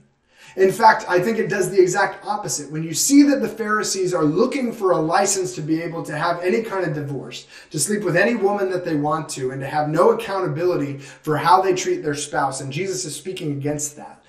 In 0.56 0.70
fact, 0.70 1.04
I 1.08 1.20
think 1.20 1.38
it 1.38 1.48
does 1.48 1.70
the 1.70 1.80
exact 1.80 2.24
opposite. 2.26 2.70
When 2.70 2.82
you 2.82 2.94
see 2.94 3.22
that 3.24 3.40
the 3.40 3.48
Pharisees 3.48 4.12
are 4.12 4.24
looking 4.24 4.72
for 4.72 4.92
a 4.92 5.00
license 5.00 5.54
to 5.54 5.62
be 5.62 5.80
able 5.80 6.02
to 6.04 6.16
have 6.16 6.40
any 6.42 6.62
kind 6.62 6.84
of 6.84 6.94
divorce, 6.94 7.46
to 7.70 7.78
sleep 7.78 8.02
with 8.02 8.16
any 8.16 8.34
woman 8.34 8.70
that 8.70 8.84
they 8.84 8.96
want 8.96 9.28
to, 9.30 9.50
and 9.50 9.60
to 9.60 9.66
have 9.66 9.88
no 9.88 10.10
accountability 10.10 10.98
for 10.98 11.36
how 11.36 11.62
they 11.62 11.74
treat 11.74 12.02
their 12.02 12.14
spouse, 12.14 12.60
and 12.60 12.72
Jesus 12.72 13.04
is 13.04 13.16
speaking 13.16 13.52
against 13.52 13.96
that. 13.96 14.22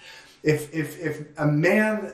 If, 0.43 0.73
if, 0.73 0.99
if 0.99 1.25
a 1.37 1.47
man 1.47 2.13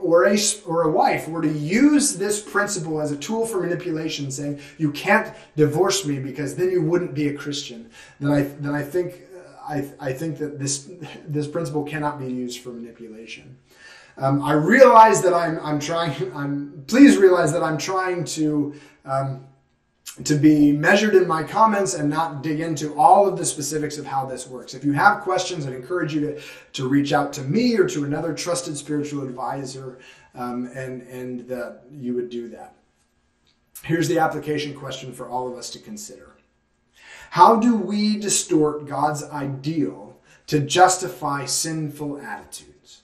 or 0.00 0.24
a, 0.24 0.38
or 0.64 0.84
a 0.84 0.90
wife 0.90 1.28
were 1.28 1.42
to 1.42 1.52
use 1.52 2.16
this 2.16 2.40
principle 2.40 3.02
as 3.02 3.12
a 3.12 3.16
tool 3.18 3.44
for 3.44 3.60
manipulation, 3.60 4.30
saying, 4.30 4.60
you 4.78 4.90
can't 4.92 5.34
divorce 5.56 6.06
me 6.06 6.18
because 6.18 6.56
then 6.56 6.70
you 6.70 6.80
wouldn't 6.80 7.12
be 7.12 7.28
a 7.28 7.34
Christian, 7.34 7.90
then 8.18 8.32
I, 8.32 8.42
then 8.42 8.74
I 8.74 8.82
think 8.82 9.20
I, 9.68 9.88
I 10.00 10.12
think 10.12 10.38
that 10.38 10.58
this 10.58 10.90
this 11.26 11.46
principle 11.46 11.84
cannot 11.84 12.18
be 12.18 12.26
used 12.26 12.60
for 12.60 12.70
manipulation. 12.70 13.56
Um, 14.16 14.42
I 14.42 14.52
realize 14.52 15.22
that 15.22 15.34
I'm 15.34 15.58
I'm 15.60 15.78
trying. 15.78 16.32
I'm 16.34 16.84
please 16.86 17.16
realize 17.16 17.52
that 17.52 17.62
I'm 17.62 17.78
trying 17.78 18.24
to. 18.36 18.74
Um, 19.04 19.46
to 20.24 20.34
be 20.34 20.72
measured 20.72 21.14
in 21.14 21.28
my 21.28 21.42
comments 21.42 21.92
and 21.92 22.08
not 22.08 22.42
dig 22.42 22.60
into 22.60 22.94
all 22.94 23.28
of 23.28 23.36
the 23.36 23.44
specifics 23.44 23.98
of 23.98 24.06
how 24.06 24.24
this 24.24 24.46
works. 24.46 24.72
If 24.72 24.82
you 24.82 24.92
have 24.92 25.20
questions, 25.20 25.66
I'd 25.66 25.74
encourage 25.74 26.14
you 26.14 26.20
to, 26.20 26.40
to 26.72 26.88
reach 26.88 27.12
out 27.12 27.34
to 27.34 27.42
me 27.42 27.76
or 27.76 27.86
to 27.88 28.04
another 28.04 28.32
trusted 28.32 28.78
spiritual 28.78 29.24
advisor 29.24 29.98
um, 30.34 30.70
and, 30.74 31.02
and 31.02 31.46
that 31.48 31.82
you 31.92 32.14
would 32.14 32.30
do 32.30 32.48
that. 32.48 32.76
Here's 33.82 34.08
the 34.08 34.18
application 34.18 34.74
question 34.74 35.12
for 35.12 35.28
all 35.28 35.52
of 35.52 35.58
us 35.58 35.68
to 35.70 35.78
consider. 35.78 36.35
How 37.30 37.56
do 37.56 37.76
we 37.76 38.18
distort 38.18 38.86
God's 38.86 39.24
ideal 39.24 40.16
to 40.46 40.60
justify 40.60 41.44
sinful 41.44 42.18
attitudes? 42.18 43.02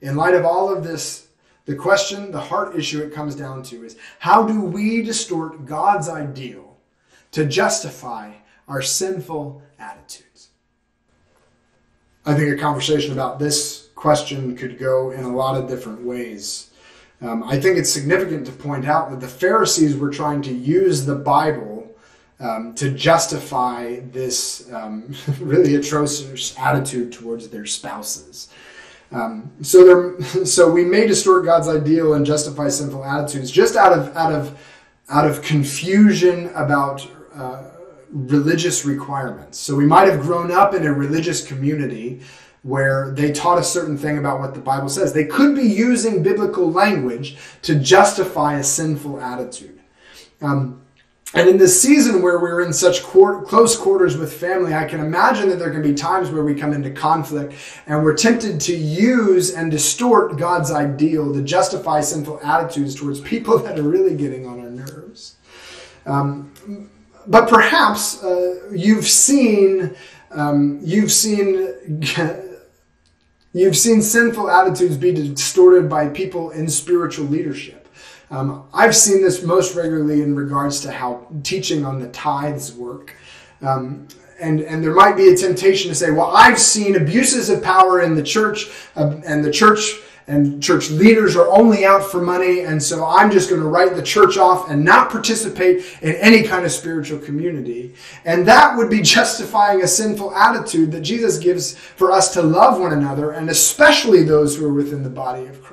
In 0.00 0.16
light 0.16 0.34
of 0.34 0.44
all 0.44 0.74
of 0.74 0.84
this, 0.84 1.28
the 1.64 1.74
question, 1.74 2.30
the 2.30 2.40
heart 2.40 2.76
issue 2.76 3.02
it 3.02 3.12
comes 3.12 3.34
down 3.34 3.62
to 3.64 3.84
is 3.84 3.96
how 4.20 4.46
do 4.46 4.60
we 4.60 5.02
distort 5.02 5.66
God's 5.66 6.08
ideal 6.08 6.76
to 7.32 7.44
justify 7.44 8.34
our 8.68 8.82
sinful 8.82 9.62
attitudes? 9.78 10.48
I 12.24 12.34
think 12.34 12.56
a 12.56 12.60
conversation 12.60 13.12
about 13.12 13.38
this 13.38 13.88
question 13.94 14.56
could 14.56 14.78
go 14.78 15.10
in 15.10 15.24
a 15.24 15.34
lot 15.34 15.56
of 15.56 15.68
different 15.68 16.02
ways. 16.02 16.70
Um, 17.20 17.42
I 17.44 17.58
think 17.58 17.78
it's 17.78 17.92
significant 17.92 18.46
to 18.46 18.52
point 18.52 18.84
out 18.84 19.10
that 19.10 19.20
the 19.20 19.28
Pharisees 19.28 19.96
were 19.96 20.10
trying 20.10 20.42
to 20.42 20.52
use 20.52 21.04
the 21.04 21.14
Bible 21.14 21.75
um, 22.38 22.74
to 22.74 22.90
justify 22.90 24.00
this 24.00 24.70
um, 24.72 25.14
really 25.40 25.76
atrocious 25.76 26.56
attitude 26.58 27.12
towards 27.12 27.48
their 27.48 27.66
spouses. 27.66 28.48
Um, 29.12 29.50
so, 29.62 30.18
so 30.44 30.70
we 30.70 30.84
may 30.84 31.06
distort 31.06 31.44
God's 31.44 31.68
ideal 31.68 32.14
and 32.14 32.26
justify 32.26 32.68
sinful 32.68 33.04
attitudes 33.04 33.50
just 33.50 33.76
out 33.76 33.92
of 33.92 34.16
out 34.16 34.32
of 34.32 34.58
out 35.08 35.26
of 35.26 35.40
confusion 35.40 36.48
about 36.54 37.08
uh, 37.34 37.70
religious 38.10 38.84
requirements. 38.84 39.58
So 39.58 39.76
we 39.76 39.86
might 39.86 40.08
have 40.08 40.20
grown 40.20 40.50
up 40.50 40.74
in 40.74 40.84
a 40.86 40.92
religious 40.92 41.46
community 41.46 42.22
where 42.62 43.12
they 43.12 43.30
taught 43.30 43.58
a 43.58 43.62
certain 43.62 43.96
thing 43.96 44.18
about 44.18 44.40
what 44.40 44.52
the 44.52 44.60
Bible 44.60 44.88
says. 44.88 45.12
They 45.12 45.26
could 45.26 45.54
be 45.54 45.62
using 45.62 46.24
biblical 46.24 46.70
language 46.70 47.36
to 47.62 47.76
justify 47.76 48.58
a 48.58 48.64
sinful 48.64 49.20
attitude. 49.20 49.80
Um, 50.42 50.82
and 51.34 51.48
in 51.48 51.58
this 51.58 51.80
season 51.80 52.22
where 52.22 52.38
we're 52.38 52.60
in 52.62 52.72
such 52.72 53.02
close 53.02 53.76
quarters 53.76 54.16
with 54.16 54.32
family, 54.32 54.74
I 54.74 54.84
can 54.84 55.00
imagine 55.00 55.48
that 55.48 55.58
there 55.58 55.72
can 55.72 55.82
be 55.82 55.92
times 55.92 56.30
where 56.30 56.44
we 56.44 56.54
come 56.54 56.72
into 56.72 56.90
conflict 56.90 57.54
and 57.86 58.04
we're 58.04 58.14
tempted 58.14 58.60
to 58.62 58.76
use 58.76 59.52
and 59.52 59.70
distort 59.70 60.38
God's 60.38 60.70
ideal 60.70 61.32
to 61.34 61.42
justify 61.42 62.00
sinful 62.00 62.40
attitudes 62.44 62.94
towards 62.94 63.20
people 63.20 63.58
that 63.64 63.78
are 63.78 63.82
really 63.82 64.16
getting 64.16 64.46
on 64.46 64.60
our 64.60 64.70
nerves. 64.70 65.36
Um, 66.06 66.52
but 67.26 67.48
perhaps 67.48 68.22
uh, 68.22 68.70
you've 68.72 69.06
seen 69.06 69.96
um, 70.30 70.78
you've 70.82 71.10
seen 71.10 72.02
you've 73.52 73.76
seen 73.76 74.00
sinful 74.00 74.48
attitudes 74.48 74.96
be 74.96 75.12
distorted 75.12 75.88
by 75.88 76.08
people 76.08 76.50
in 76.50 76.68
spiritual 76.68 77.26
leadership. 77.26 77.85
Um, 78.30 78.64
I've 78.72 78.96
seen 78.96 79.22
this 79.22 79.42
most 79.42 79.76
regularly 79.76 80.22
in 80.22 80.34
regards 80.34 80.80
to 80.80 80.90
how 80.90 81.26
teaching 81.42 81.84
on 81.84 82.00
the 82.00 82.08
tithes 82.08 82.72
work. 82.72 83.14
Um, 83.62 84.08
and, 84.40 84.60
and 84.60 84.82
there 84.82 84.94
might 84.94 85.16
be 85.16 85.28
a 85.28 85.36
temptation 85.36 85.88
to 85.88 85.94
say, 85.94 86.10
well, 86.10 86.32
I've 86.34 86.58
seen 86.58 86.96
abuses 86.96 87.48
of 87.48 87.62
power 87.62 88.02
in 88.02 88.14
the 88.14 88.22
church, 88.22 88.66
uh, 88.96 89.20
and 89.24 89.44
the 89.44 89.50
church 89.50 89.94
and 90.28 90.60
church 90.60 90.90
leaders 90.90 91.36
are 91.36 91.48
only 91.48 91.84
out 91.84 92.02
for 92.02 92.20
money, 92.20 92.60
and 92.60 92.82
so 92.82 93.06
I'm 93.06 93.30
just 93.30 93.48
going 93.48 93.62
to 93.62 93.68
write 93.68 93.94
the 93.94 94.02
church 94.02 94.36
off 94.36 94.68
and 94.68 94.84
not 94.84 95.10
participate 95.10 95.84
in 96.02 96.16
any 96.16 96.42
kind 96.42 96.64
of 96.64 96.72
spiritual 96.72 97.20
community. 97.20 97.94
And 98.24 98.46
that 98.48 98.76
would 98.76 98.90
be 98.90 99.02
justifying 99.02 99.82
a 99.82 99.86
sinful 99.86 100.34
attitude 100.34 100.90
that 100.92 101.02
Jesus 101.02 101.38
gives 101.38 101.76
for 101.76 102.10
us 102.10 102.32
to 102.34 102.42
love 102.42 102.80
one 102.80 102.92
another, 102.92 103.30
and 103.30 103.48
especially 103.48 104.24
those 104.24 104.56
who 104.56 104.66
are 104.66 104.74
within 104.74 105.04
the 105.04 105.10
body 105.10 105.46
of 105.46 105.62
Christ. 105.62 105.65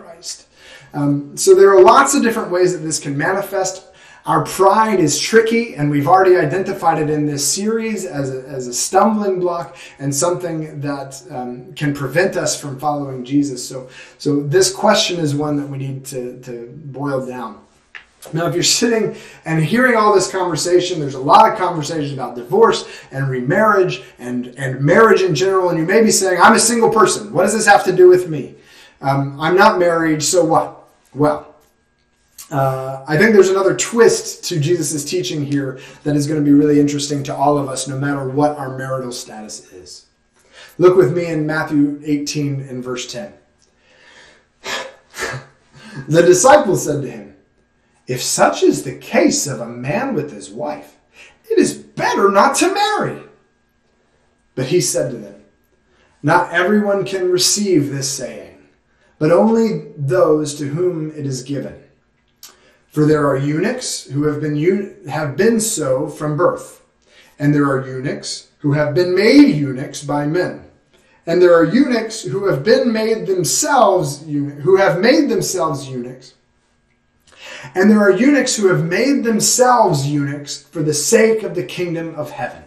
Um, 0.93 1.35
so 1.35 1.55
there 1.55 1.69
are 1.71 1.81
lots 1.81 2.13
of 2.13 2.21
different 2.21 2.51
ways 2.51 2.73
that 2.73 2.79
this 2.79 2.99
can 2.99 3.17
manifest. 3.17 3.87
Our 4.25 4.45
pride 4.45 5.01
is 5.01 5.19
tricky, 5.19 5.75
and 5.75 5.91
we've 5.91 6.07
already 6.07 6.37
identified 6.37 7.01
it 7.01 7.09
in 7.09 7.25
this 7.25 7.45
series 7.45 8.05
as 8.05 8.33
a, 8.33 8.47
as 8.47 8.67
a 8.67 8.73
stumbling 8.73 9.41
block 9.41 9.75
and 9.99 10.15
something 10.15 10.79
that 10.79 11.21
um, 11.29 11.73
can 11.73 11.93
prevent 11.93 12.37
us 12.37 12.59
from 12.59 12.79
following 12.79 13.25
Jesus. 13.25 13.67
So, 13.67 13.89
so 14.17 14.41
this 14.41 14.73
question 14.73 15.19
is 15.19 15.35
one 15.35 15.57
that 15.57 15.67
we 15.67 15.77
need 15.77 16.05
to, 16.05 16.39
to 16.41 16.71
boil 16.85 17.25
down. 17.25 17.59
Now, 18.31 18.47
if 18.47 18.53
you're 18.53 18.63
sitting 18.63 19.17
and 19.43 19.61
hearing 19.61 19.97
all 19.97 20.15
this 20.15 20.31
conversation, 20.31 21.01
there's 21.01 21.15
a 21.15 21.19
lot 21.19 21.51
of 21.51 21.57
conversation 21.57 22.13
about 22.13 22.35
divorce 22.35 22.87
and 23.11 23.29
remarriage 23.29 24.03
and, 24.19 24.47
and 24.57 24.79
marriage 24.79 25.21
in 25.21 25.35
general, 25.35 25.69
and 25.69 25.77
you 25.77 25.85
may 25.85 26.01
be 26.01 26.11
saying, 26.11 26.39
I'm 26.41 26.53
a 26.53 26.59
single 26.59 26.89
person. 26.89 27.33
What 27.33 27.43
does 27.43 27.53
this 27.53 27.65
have 27.65 27.83
to 27.83 27.91
do 27.91 28.07
with 28.07 28.29
me? 28.29 28.55
Um, 29.01 29.37
I'm 29.41 29.57
not 29.57 29.79
married, 29.79 30.23
so 30.23 30.45
what? 30.45 30.82
Well, 31.15 31.53
uh, 32.51 33.03
I 33.07 33.17
think 33.17 33.33
there's 33.33 33.49
another 33.49 33.75
twist 33.75 34.43
to 34.45 34.59
Jesus' 34.59 35.05
teaching 35.05 35.45
here 35.45 35.79
that 36.03 36.15
is 36.15 36.27
going 36.27 36.43
to 36.43 36.45
be 36.45 36.53
really 36.53 36.79
interesting 36.79 37.23
to 37.23 37.35
all 37.35 37.57
of 37.57 37.69
us, 37.69 37.87
no 37.87 37.97
matter 37.97 38.27
what 38.27 38.57
our 38.57 38.77
marital 38.77 39.11
status 39.11 39.71
is. 39.71 40.05
Look 40.77 40.97
with 40.97 41.15
me 41.15 41.27
in 41.27 41.45
Matthew 41.45 42.01
18 42.03 42.61
and 42.61 42.83
verse 42.83 43.11
10. 43.11 43.33
the 46.07 46.21
disciples 46.21 46.85
said 46.85 47.03
to 47.03 47.11
him, 47.11 47.35
If 48.07 48.21
such 48.21 48.63
is 48.63 48.83
the 48.83 48.97
case 48.97 49.45
of 49.45 49.59
a 49.59 49.67
man 49.67 50.15
with 50.15 50.31
his 50.31 50.49
wife, 50.49 50.97
it 51.49 51.59
is 51.59 51.73
better 51.73 52.29
not 52.29 52.55
to 52.57 52.73
marry. 52.73 53.21
But 54.55 54.67
he 54.67 54.81
said 54.81 55.11
to 55.11 55.17
them, 55.17 55.43
Not 56.23 56.51
everyone 56.51 57.05
can 57.05 57.31
receive 57.31 57.89
this 57.89 58.09
saying, 58.09 58.52
but 59.23 59.31
only 59.31 59.85
those 59.95 60.53
to 60.53 60.65
whom 60.65 61.09
it 61.11 61.25
is 61.25 61.43
given. 61.43 61.81
For 62.89 63.05
there 63.05 63.25
are 63.25 63.37
eunuchs 63.37 64.03
who 64.03 64.23
have 64.23 64.41
been, 64.41 65.07
have 65.07 65.37
been 65.37 65.61
so 65.61 66.09
from 66.09 66.35
birth, 66.35 66.81
and 67.39 67.55
there 67.55 67.63
are 67.63 67.87
eunuchs 67.87 68.49
who 68.57 68.73
have 68.73 68.93
been 68.93 69.15
made 69.15 69.55
eunuchs 69.55 70.03
by 70.03 70.27
men. 70.27 70.65
And 71.25 71.41
there 71.41 71.55
are 71.55 71.63
eunuchs 71.63 72.23
who 72.23 72.47
have 72.47 72.65
been 72.65 72.91
made 72.91 73.25
themselves 73.25 74.25
who 74.25 74.75
have 74.75 74.99
made 74.99 75.29
themselves 75.29 75.87
eunuchs. 75.87 76.33
And 77.75 77.89
there 77.89 78.01
are 78.01 78.11
eunuchs 78.11 78.57
who 78.57 78.67
have 78.67 78.83
made 78.83 79.23
themselves 79.23 80.05
eunuchs 80.05 80.63
for 80.63 80.83
the 80.83 80.93
sake 80.93 81.43
of 81.43 81.55
the 81.55 81.63
kingdom 81.63 82.13
of 82.15 82.31
heaven. 82.31 82.65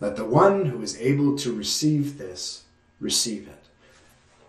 Let 0.00 0.16
the 0.16 0.24
one 0.24 0.66
who 0.66 0.82
is 0.82 1.00
able 1.00 1.38
to 1.38 1.52
receive 1.52 2.18
this 2.18 2.64
receive 2.98 3.46
it. 3.46 3.61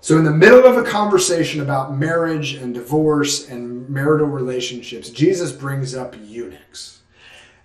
So, 0.04 0.18
in 0.18 0.26
the 0.26 0.32
middle 0.32 0.66
of 0.66 0.76
a 0.76 0.84
conversation 0.84 1.62
about 1.62 1.96
marriage 1.96 2.56
and 2.56 2.74
divorce 2.74 3.48
and 3.48 3.88
marital 3.88 4.28
relationships, 4.28 5.10
Jesus 5.10 5.54
brings 5.54 5.96
up 5.96 6.14
eunuchs. 6.26 7.00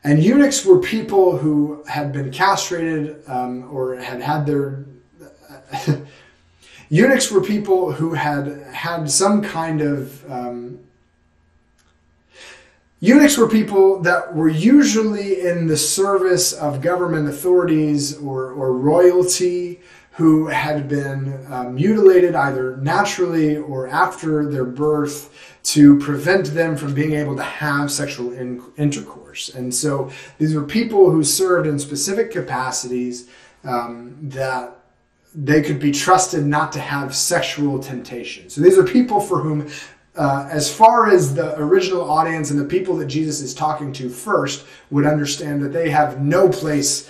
And 0.05 0.23
eunuchs 0.23 0.65
were 0.65 0.79
people 0.79 1.37
who 1.37 1.83
had 1.89 2.13
been 2.13 2.31
castrated 2.31 3.29
um, 3.29 3.69
or 3.73 3.97
had 3.97 4.21
had 4.21 4.47
their. 4.47 4.85
eunuchs 6.89 7.29
were 7.33 7.41
people 7.41 7.91
who 7.91 8.15
had 8.15 8.47
had 8.73 9.11
some 9.11 9.43
kind 9.43 9.81
of 9.81 10.31
um, 10.31 10.79
Eunuchs 13.01 13.39
were 13.39 13.49
people 13.49 14.01
that 14.01 14.35
were 14.35 14.49
usually 14.49 15.41
in 15.41 15.69
the 15.69 15.77
service 15.77 16.53
of 16.53 16.83
government 16.83 17.29
authorities 17.29 18.17
or, 18.19 18.51
or 18.51 18.73
royalty 18.73 19.81
who 20.19 20.49
had 20.49 20.89
been 20.89 21.47
uh, 21.49 21.63
mutilated 21.71 22.35
either 22.35 22.77
naturally 22.79 23.57
or 23.57 23.87
after 23.87 24.51
their 24.51 24.65
birth 24.65 25.57
to 25.63 25.97
prevent 26.01 26.47
them 26.55 26.77
from 26.77 26.93
being 26.93 27.13
able 27.13 27.37
to 27.37 27.43
have 27.45 27.89
sexual 27.89 28.33
in- 28.33 28.61
intercourse. 28.77 29.49
And 29.51 29.73
so 29.73 30.11
these 30.39 30.57
were 30.57 30.65
people 30.65 31.09
who 31.13 31.23
served 31.23 31.69
in 31.69 31.79
specific 31.79 32.33
capacities 32.33 33.29
um, 33.63 34.17
that 34.23 34.81
they 35.37 35.63
could 35.63 35.79
be 35.79 35.93
trusted 35.93 36.45
not 36.45 36.73
to 36.73 36.81
have 36.81 37.15
sexual 37.15 37.79
temptation. 37.79 38.51
So 38.51 38.61
these 38.61 38.77
are 38.77 38.83
people 38.83 39.21
for 39.21 39.41
whom 39.41 39.71
uh, 40.17 40.49
as 40.51 40.73
far 40.75 41.09
as 41.09 41.33
the 41.33 41.57
original 41.61 42.11
audience 42.11 42.51
and 42.51 42.59
the 42.59 42.65
people 42.65 42.97
that 42.97 43.07
Jesus 43.07 43.41
is 43.41 43.55
talking 43.55 43.93
to 43.93 44.09
first 44.09 44.67
would 44.91 45.07
understand 45.07 45.63
that 45.63 45.73
they 45.73 45.91
have 45.91 46.21
no 46.21 46.49
place, 46.49 47.09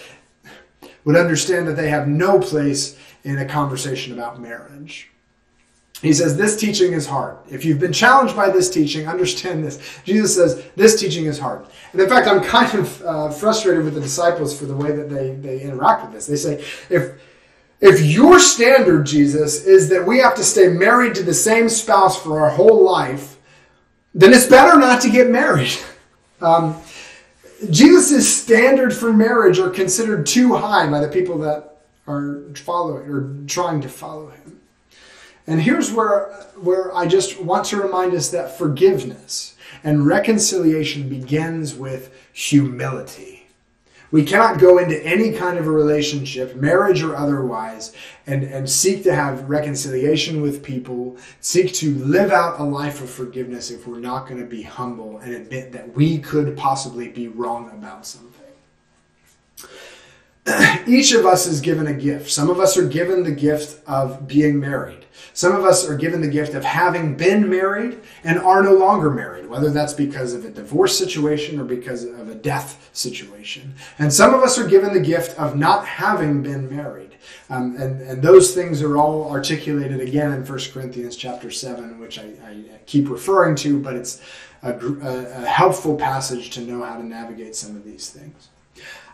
would 1.09 1.17
understand 1.17 1.67
that 1.67 1.75
they 1.75 1.89
have 1.89 2.07
no 2.07 2.39
place 2.39 2.99
in 3.25 3.39
a 3.39 3.45
conversation 3.47 4.13
about 4.13 4.39
marriage. 4.43 5.09
He 6.03 6.13
says, 6.13 6.37
This 6.37 6.55
teaching 6.55 6.93
is 6.93 7.07
hard. 7.07 7.39
If 7.51 7.65
you've 7.65 7.79
been 7.81 7.95
challenged 7.95 8.37
by 8.37 8.51
this 8.51 8.69
teaching, 8.69 9.09
understand 9.09 9.65
this. 9.65 10.01
Jesus 10.05 10.37
says, 10.37 10.63
This 10.77 11.01
teaching 11.01 11.25
is 11.25 11.39
hard. 11.39 11.65
And 11.93 12.01
in 12.03 12.11
fact, 12.11 12.29
I'm 12.29 12.45
kind 12.45 12.79
of 12.79 13.03
uh, 13.03 13.31
frustrated 13.31 13.85
with 13.85 13.95
the 13.95 14.03
disciples 14.03 14.57
for 14.59 14.67
the 14.67 14.77
way 14.77 14.93
that 14.93 15.09
they, 15.09 15.31
they 15.31 15.63
interact 15.63 16.03
with 16.03 16.13
this. 16.13 16.27
They 16.27 16.37
say, 16.37 16.63
If 16.91 17.19
if 17.81 18.05
your 18.05 18.39
standard, 18.39 19.07
Jesus, 19.07 19.65
is 19.65 19.89
that 19.89 20.07
we 20.07 20.19
have 20.19 20.35
to 20.35 20.45
stay 20.45 20.69
married 20.69 21.15
to 21.15 21.23
the 21.23 21.33
same 21.33 21.71
spouse 21.71 22.23
for 22.23 22.39
our 22.39 22.51
whole 22.51 22.85
life, 22.85 23.39
then 24.13 24.35
it's 24.35 24.47
better 24.47 24.79
not 24.79 25.01
to 25.01 25.11
get 25.11 25.31
married. 25.31 25.73
Um, 26.41 26.81
Jesus' 27.71 28.43
standard 28.43 28.95
for 28.95 29.13
marriage 29.13 29.59
are 29.59 29.71
considered 29.71 30.27
too 30.27 30.55
high 30.55 30.89
by 30.89 31.01
the 31.01 31.09
people 31.09 31.39
that 31.39 31.79
are 32.07 32.43
following 32.55 33.09
or 33.09 33.47
trying 33.47 33.81
to 33.81 33.89
follow 33.89 34.29
him. 34.29 34.61
And 35.47 35.63
here's 35.63 35.93
where, 35.93 36.31
where 36.61 36.95
I 36.95 37.07
just 37.07 37.41
want 37.41 37.67
to 37.67 37.81
remind 37.81 38.15
us 38.15 38.31
that 38.31 38.57
forgiveness 38.57 39.57
and 39.83 40.07
reconciliation 40.07 41.09
begins 41.09 41.75
with 41.75 42.15
humility. 42.33 43.38
We 44.11 44.25
cannot 44.25 44.59
go 44.59 44.79
into 44.79 44.99
any 45.05 45.33
kind 45.33 45.59
of 45.59 45.67
a 45.67 45.71
relationship, 45.71 46.57
marriage 46.57 47.03
or 47.03 47.15
otherwise, 47.15 47.93
and, 48.27 48.43
and 48.43 48.69
seek 48.69 49.03
to 49.05 49.15
have 49.15 49.49
reconciliation 49.51 50.41
with 50.41 50.63
people, 50.63 51.19
seek 51.41 51.75
to 51.75 51.95
live 51.97 52.33
out 52.33 52.59
a 52.59 52.65
life 52.65 53.03
of 53.03 53.11
forgiveness 53.11 53.71
if 53.71 53.87
we're 53.87 54.01
not 54.01 54.27
going 54.27 54.41
to 54.41 54.47
be 54.47 54.63
humble 54.63 55.19
and 55.19 55.35
admit 55.35 55.73
that 55.73 55.95
we 55.95 56.19
could 56.19 56.57
possibly 56.57 57.09
be 57.09 57.29
wrong 57.29 57.71
about 57.71 58.07
something. 58.07 58.29
Each 60.87 61.13
of 61.13 61.27
us 61.27 61.47
is 61.47 61.61
given 61.61 61.87
a 61.87 61.93
gift. 61.93 62.31
Some 62.31 62.49
of 62.49 62.59
us 62.61 62.77
are 62.77 62.87
given 62.87 63.23
the 63.23 63.33
gift 63.33 63.81
of 63.87 64.27
being 64.27 64.59
married. 64.59 65.05
Some 65.35 65.55
of 65.55 65.65
us 65.65 65.89
are 65.89 65.97
given 65.97 66.21
the 66.21 66.29
gift 66.29 66.55
of 66.55 66.65
having 66.65 67.17
been 67.17 67.49
married 67.49 68.01
and 68.25 68.39
are 68.39 68.63
no 68.63 68.75
longer 68.75 69.11
married, 69.11 69.47
whether 69.47 69.71
that's 69.71 69.93
because 69.93 70.33
of 70.33 70.45
a 70.45 70.51
divorce 70.51 70.99
situation 70.99 71.61
or 71.61 71.65
because 71.65 72.05
of 72.05 72.29
a 72.29 72.35
death 72.35 72.89
situation. 72.93 73.75
And 73.99 74.13
some 74.13 74.35
of 74.35 74.43
us 74.43 74.59
are 74.59 74.67
given 74.67 74.95
the 74.95 75.01
gift 75.01 75.39
of 75.39 75.57
not 75.57 75.87
having 75.87 76.43
been 76.43 76.75
married. 76.75 77.17
Um, 77.51 77.77
and, 77.77 78.01
and 78.01 78.23
those 78.23 78.55
things 78.55 78.83
are 78.83 78.97
all 78.97 79.31
articulated 79.31 80.01
again 80.01 80.33
in 80.33 80.45
1 80.45 80.59
Corinthians 80.73 81.17
chapter 81.17 81.51
7, 81.51 81.99
which 81.99 82.19
I, 82.19 82.25
I 82.45 82.65
keep 82.87 83.09
referring 83.09 83.55
to, 83.57 83.79
but 83.79 83.97
it's 83.97 84.23
a, 84.63 84.73
a, 84.73 85.43
a 85.43 85.47
helpful 85.47 85.97
passage 85.97 86.51
to 86.51 86.61
know 86.61 86.83
how 86.83 86.97
to 86.97 87.05
navigate 87.05 87.55
some 87.55 87.77
of 87.77 87.85
these 87.85 88.11
things. 88.11 88.49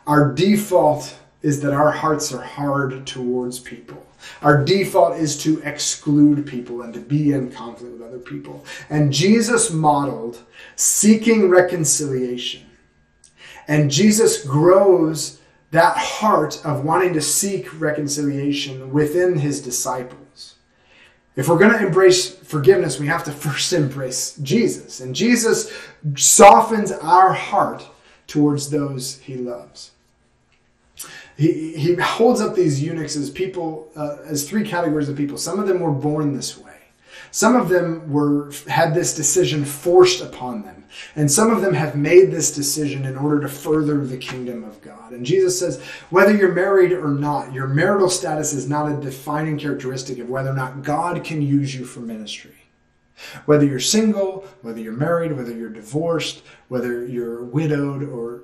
Our 0.06 0.32
default 0.32 1.16
is 1.44 1.60
that 1.60 1.74
our 1.74 1.92
hearts 1.92 2.32
are 2.32 2.42
hard 2.42 3.06
towards 3.06 3.58
people. 3.60 4.02
Our 4.40 4.64
default 4.64 5.18
is 5.18 5.36
to 5.42 5.60
exclude 5.60 6.46
people 6.46 6.80
and 6.80 6.94
to 6.94 7.00
be 7.00 7.34
in 7.34 7.52
conflict 7.52 7.92
with 7.92 8.08
other 8.08 8.18
people. 8.18 8.64
And 8.88 9.12
Jesus 9.12 9.70
modeled 9.70 10.42
seeking 10.74 11.50
reconciliation. 11.50 12.62
And 13.68 13.90
Jesus 13.90 14.42
grows 14.42 15.38
that 15.70 15.98
heart 15.98 16.64
of 16.64 16.82
wanting 16.82 17.12
to 17.12 17.20
seek 17.20 17.78
reconciliation 17.78 18.90
within 18.90 19.38
his 19.38 19.60
disciples. 19.60 20.54
If 21.36 21.48
we're 21.48 21.58
going 21.58 21.72
to 21.72 21.86
embrace 21.86 22.34
forgiveness, 22.34 22.98
we 22.98 23.08
have 23.08 23.24
to 23.24 23.32
first 23.46 23.74
embrace 23.74 24.38
Jesus. 24.38 25.00
And 25.00 25.14
Jesus 25.14 25.70
softens 26.16 26.90
our 26.90 27.34
heart 27.34 27.86
towards 28.26 28.70
those 28.70 29.18
he 29.18 29.36
loves 29.36 29.90
he, 31.36 31.96
holds 32.00 32.40
up 32.40 32.54
these 32.54 32.82
eunuchs 32.82 33.16
as 33.16 33.30
people, 33.30 33.90
uh, 33.96 34.18
as 34.24 34.48
three 34.48 34.64
categories 34.64 35.08
of 35.08 35.16
people. 35.16 35.36
Some 35.36 35.58
of 35.58 35.66
them 35.66 35.80
were 35.80 35.90
born 35.90 36.34
this 36.34 36.56
way. 36.56 36.72
Some 37.30 37.56
of 37.56 37.68
them 37.68 38.12
were 38.12 38.52
had 38.68 38.94
this 38.94 39.12
decision 39.12 39.64
forced 39.64 40.22
upon 40.22 40.62
them, 40.62 40.84
and 41.16 41.28
some 41.28 41.50
of 41.50 41.62
them 41.62 41.74
have 41.74 41.96
made 41.96 42.30
this 42.30 42.54
decision 42.54 43.04
in 43.04 43.16
order 43.16 43.40
to 43.40 43.48
further 43.48 44.06
the 44.06 44.16
kingdom 44.16 44.62
of 44.62 44.80
God. 44.80 45.10
And 45.10 45.26
Jesus 45.26 45.58
says, 45.58 45.82
whether 46.10 46.32
you're 46.32 46.52
married 46.52 46.92
or 46.92 47.08
not, 47.08 47.52
your 47.52 47.66
marital 47.66 48.08
status 48.08 48.52
is 48.52 48.68
not 48.68 48.90
a 48.90 49.00
defining 49.00 49.58
characteristic 49.58 50.20
of 50.20 50.28
whether 50.28 50.50
or 50.50 50.54
not 50.54 50.84
God 50.84 51.24
can 51.24 51.42
use 51.42 51.74
you 51.74 51.84
for 51.84 51.98
ministry. 51.98 52.54
Whether 53.46 53.64
you're 53.66 53.80
single, 53.80 54.46
whether 54.62 54.80
you're 54.80 54.92
married, 54.92 55.32
whether 55.32 55.52
you're 55.52 55.70
divorced, 55.70 56.42
whether 56.68 57.04
you're 57.06 57.44
widowed 57.44 58.02
or 58.02 58.42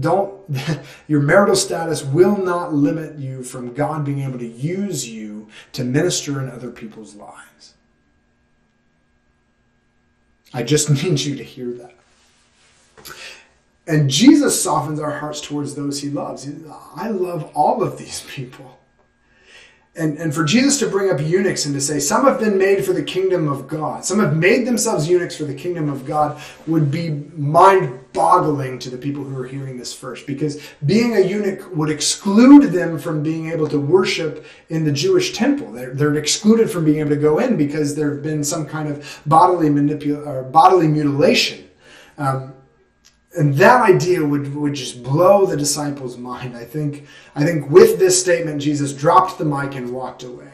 don't 0.00 0.42
your 1.08 1.20
marital 1.20 1.56
status 1.56 2.04
will 2.04 2.36
not 2.36 2.72
limit 2.72 3.18
you 3.18 3.42
from 3.42 3.74
God 3.74 4.04
being 4.04 4.20
able 4.20 4.38
to 4.38 4.46
use 4.46 5.08
you 5.08 5.48
to 5.72 5.84
minister 5.84 6.40
in 6.40 6.50
other 6.50 6.70
people's 6.70 7.14
lives. 7.14 7.74
I 10.52 10.62
just 10.62 10.90
need 11.04 11.20
you 11.20 11.36
to 11.36 11.44
hear 11.44 11.72
that. 11.72 11.94
And 13.86 14.08
Jesus 14.08 14.62
softens 14.62 14.98
our 14.98 15.18
hearts 15.18 15.40
towards 15.40 15.74
those 15.74 16.00
he 16.00 16.08
loves. 16.08 16.48
I 16.96 17.08
love 17.08 17.50
all 17.54 17.82
of 17.82 17.98
these 17.98 18.22
people 18.22 18.78
and, 19.96 20.18
and 20.18 20.34
for 20.34 20.42
Jesus 20.42 20.80
to 20.80 20.88
bring 20.88 21.10
up 21.10 21.20
eunuchs 21.20 21.66
and 21.66 21.74
to 21.74 21.80
say, 21.80 22.00
some 22.00 22.24
have 22.24 22.40
been 22.40 22.58
made 22.58 22.84
for 22.84 22.92
the 22.92 23.02
kingdom 23.02 23.46
of 23.46 23.68
God, 23.68 24.04
some 24.04 24.18
have 24.18 24.36
made 24.36 24.66
themselves 24.66 25.08
eunuchs 25.08 25.36
for 25.36 25.44
the 25.44 25.54
kingdom 25.54 25.88
of 25.88 26.04
God, 26.04 26.42
would 26.66 26.90
be 26.90 27.10
mind 27.36 28.00
boggling 28.12 28.80
to 28.80 28.90
the 28.90 28.98
people 28.98 29.22
who 29.22 29.36
are 29.40 29.46
hearing 29.46 29.78
this 29.78 29.94
first. 29.94 30.26
Because 30.26 30.60
being 30.84 31.16
a 31.16 31.20
eunuch 31.20 31.74
would 31.76 31.90
exclude 31.90 32.72
them 32.72 32.98
from 32.98 33.22
being 33.22 33.50
able 33.50 33.68
to 33.68 33.78
worship 33.78 34.44
in 34.68 34.84
the 34.84 34.92
Jewish 34.92 35.32
temple. 35.32 35.70
They're, 35.70 35.94
they're 35.94 36.16
excluded 36.16 36.70
from 36.70 36.84
being 36.84 36.98
able 36.98 37.10
to 37.10 37.16
go 37.16 37.38
in 37.38 37.56
because 37.56 37.94
there 37.94 38.14
have 38.14 38.22
been 38.22 38.42
some 38.42 38.66
kind 38.66 38.88
of 38.88 39.22
bodily, 39.26 39.68
manipul- 39.68 40.26
or 40.26 40.42
bodily 40.42 40.88
mutilation. 40.88 41.68
Um, 42.18 42.52
and 43.36 43.54
that 43.56 43.82
idea 43.82 44.24
would, 44.24 44.54
would 44.54 44.74
just 44.74 45.02
blow 45.02 45.46
the 45.46 45.56
disciples' 45.56 46.16
mind. 46.16 46.56
I 46.56 46.64
think, 46.64 47.06
I 47.34 47.44
think 47.44 47.70
with 47.70 47.98
this 47.98 48.20
statement, 48.20 48.60
Jesus 48.60 48.92
dropped 48.92 49.38
the 49.38 49.44
mic 49.44 49.74
and 49.74 49.92
walked 49.92 50.22
away. 50.22 50.50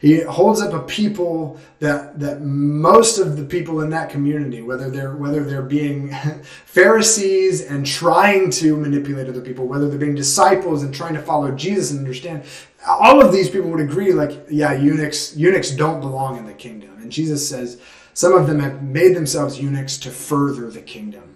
He 0.00 0.20
holds 0.20 0.60
up 0.60 0.74
a 0.74 0.80
people 0.80 1.58
that 1.78 2.20
that 2.20 2.42
most 2.42 3.18
of 3.18 3.36
the 3.38 3.44
people 3.44 3.80
in 3.80 3.90
that 3.90 4.10
community, 4.10 4.60
whether 4.60 4.90
they're 4.90 5.16
whether 5.16 5.42
they're 5.42 5.62
being 5.62 6.10
Pharisees 6.66 7.62
and 7.62 7.86
trying 7.86 8.50
to 8.50 8.76
manipulate 8.76 9.28
other 9.28 9.40
people, 9.40 9.66
whether 9.66 9.88
they're 9.88 9.98
being 9.98 10.14
disciples 10.14 10.82
and 10.82 10.94
trying 10.94 11.14
to 11.14 11.22
follow 11.22 11.50
Jesus 11.52 11.92
and 11.92 12.00
understand, 12.00 12.44
all 12.86 13.24
of 13.24 13.32
these 13.32 13.48
people 13.48 13.70
would 13.70 13.80
agree, 13.80 14.12
like, 14.12 14.46
yeah, 14.50 14.74
eunuchs 14.74 15.34
eunuchs 15.34 15.70
don't 15.70 16.00
belong 16.00 16.36
in 16.36 16.44
the 16.44 16.54
kingdom. 16.54 16.98
And 16.98 17.10
Jesus 17.10 17.48
says 17.48 17.80
some 18.16 18.32
of 18.32 18.46
them 18.46 18.60
have 18.60 18.82
made 18.82 19.14
themselves 19.14 19.60
eunuchs 19.60 19.98
to 19.98 20.10
further 20.10 20.70
the 20.70 20.80
kingdom. 20.80 21.34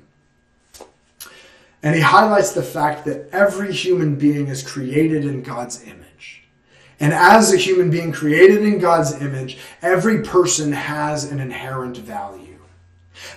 And 1.83 1.95
he 1.95 2.01
highlights 2.01 2.53
the 2.53 2.63
fact 2.63 3.05
that 3.05 3.29
every 3.33 3.71
human 3.71 4.17
being 4.17 4.47
is 4.47 4.63
created 4.63 5.27
in 5.27 5.43
God's 5.43 5.83
image. 5.83 6.45
And 6.99 7.13
as 7.13 7.53
a 7.53 7.59
human 7.59 7.91
being 7.91 8.13
created 8.13 8.63
in 8.63 8.79
God's 8.79 9.21
image, 9.21 9.59
every 9.83 10.23
person 10.23 10.73
has 10.73 11.31
an 11.31 11.39
inherent 11.39 11.99
value. 11.99 12.57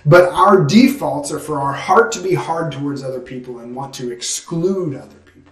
But 0.05 0.31
our 0.31 0.63
defaults 0.63 1.29
are 1.29 1.39
for 1.39 1.59
our 1.59 1.73
heart 1.73 2.13
to 2.13 2.21
be 2.21 2.35
hard 2.35 2.71
towards 2.71 3.03
other 3.03 3.19
people 3.19 3.59
and 3.59 3.75
want 3.75 3.93
to 3.95 4.09
exclude 4.09 4.95
other 4.95 5.19
people. 5.33 5.51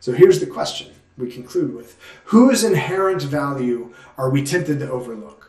So 0.00 0.12
here's 0.12 0.40
the 0.40 0.46
question 0.46 0.92
we 1.16 1.32
conclude 1.32 1.74
with 1.74 1.98
Whose 2.24 2.64
inherent 2.64 3.22
value 3.22 3.94
are 4.18 4.28
we 4.28 4.44
tempted 4.44 4.80
to 4.80 4.90
overlook? 4.90 5.45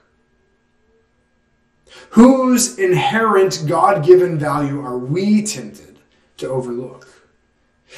Whose 2.12 2.78
inherent 2.78 3.64
God 3.68 4.06
given 4.06 4.40
value 4.40 4.82
are 4.82 4.98
we 4.98 5.44
tempted 5.44 6.00
to 6.38 6.50
overlook? 6.50 7.08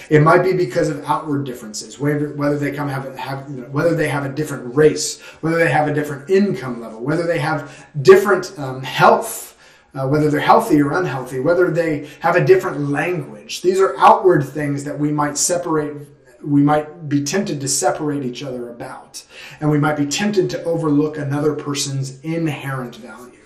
It 0.10 0.22
might 0.22 0.44
be 0.44 0.54
because 0.54 0.90
of 0.90 1.04
outward 1.06 1.46
differences, 1.46 2.00
whether, 2.00 2.58
they 2.58 2.72
come 2.72 2.90
have, 2.90 3.16
have 3.16 3.50
whether 3.72 3.96
they 3.96 4.08
have 4.08 4.24
a 4.24 4.30
different 4.30 4.76
race, 4.76 5.20
whether 5.42 5.58
they 5.58 5.70
have 5.70 5.88
a 5.88 5.94
different 5.94 6.30
income 6.30 6.80
level, 6.80 7.02
whether 7.02 7.24
they 7.24 7.40
have 7.40 7.88
different 8.02 8.58
um, 8.60 8.84
health, 8.84 9.58
uh, 9.96 10.08
whether 10.08 10.30
they're 10.30 10.40
healthy 10.40 10.80
or 10.80 10.92
unhealthy, 10.92 11.40
whether 11.40 11.72
they 11.72 12.08
have 12.20 12.36
a 12.36 12.46
different 12.46 12.90
language. 12.90 13.62
These 13.62 13.80
are 13.80 13.98
outward 13.98 14.44
things 14.44 14.84
that 14.84 14.98
we 14.98 15.12
might 15.12 15.38
separate. 15.38 16.08
We 16.44 16.62
might 16.62 17.10
be 17.10 17.24
tempted 17.24 17.60
to 17.62 17.68
separate 17.68 18.24
each 18.24 18.44
other 18.44 18.70
about, 18.70 19.26
and 19.60 19.72
we 19.72 19.80
might 19.80 19.98
be 19.98 20.06
tempted 20.06 20.50
to 20.52 20.64
overlook 20.64 21.18
another 21.18 21.56
person's 21.56 22.22
inherent 22.22 22.96
value. 22.98 23.39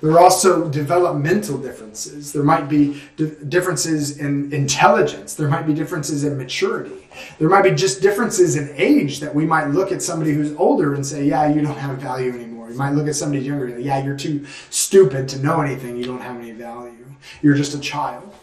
There 0.00 0.12
are 0.12 0.20
also 0.20 0.68
developmental 0.68 1.58
differences. 1.58 2.32
There 2.32 2.42
might 2.42 2.68
be 2.68 3.02
differences 3.48 4.18
in 4.18 4.52
intelligence. 4.52 5.34
There 5.34 5.48
might 5.48 5.66
be 5.66 5.74
differences 5.74 6.24
in 6.24 6.36
maturity. 6.36 7.08
There 7.38 7.48
might 7.48 7.62
be 7.62 7.70
just 7.70 8.02
differences 8.02 8.56
in 8.56 8.70
age 8.76 9.20
that 9.20 9.34
we 9.34 9.46
might 9.46 9.68
look 9.68 9.92
at 9.92 10.02
somebody 10.02 10.32
who's 10.32 10.54
older 10.56 10.94
and 10.94 11.04
say, 11.04 11.24
yeah, 11.24 11.48
you 11.48 11.62
don't 11.62 11.78
have 11.78 11.98
value 11.98 12.32
anymore. 12.32 12.70
You 12.70 12.76
might 12.76 12.90
look 12.90 13.08
at 13.08 13.14
somebody 13.14 13.42
younger 13.42 13.66
and 13.66 13.76
say, 13.76 13.82
yeah, 13.82 14.04
you're 14.04 14.16
too 14.16 14.46
stupid 14.70 15.28
to 15.30 15.38
know 15.38 15.60
anything. 15.60 15.96
You 15.96 16.04
don't 16.04 16.20
have 16.20 16.38
any 16.38 16.52
value. 16.52 17.06
You're 17.42 17.54
just 17.54 17.74
a 17.74 17.80
child. 17.80 18.34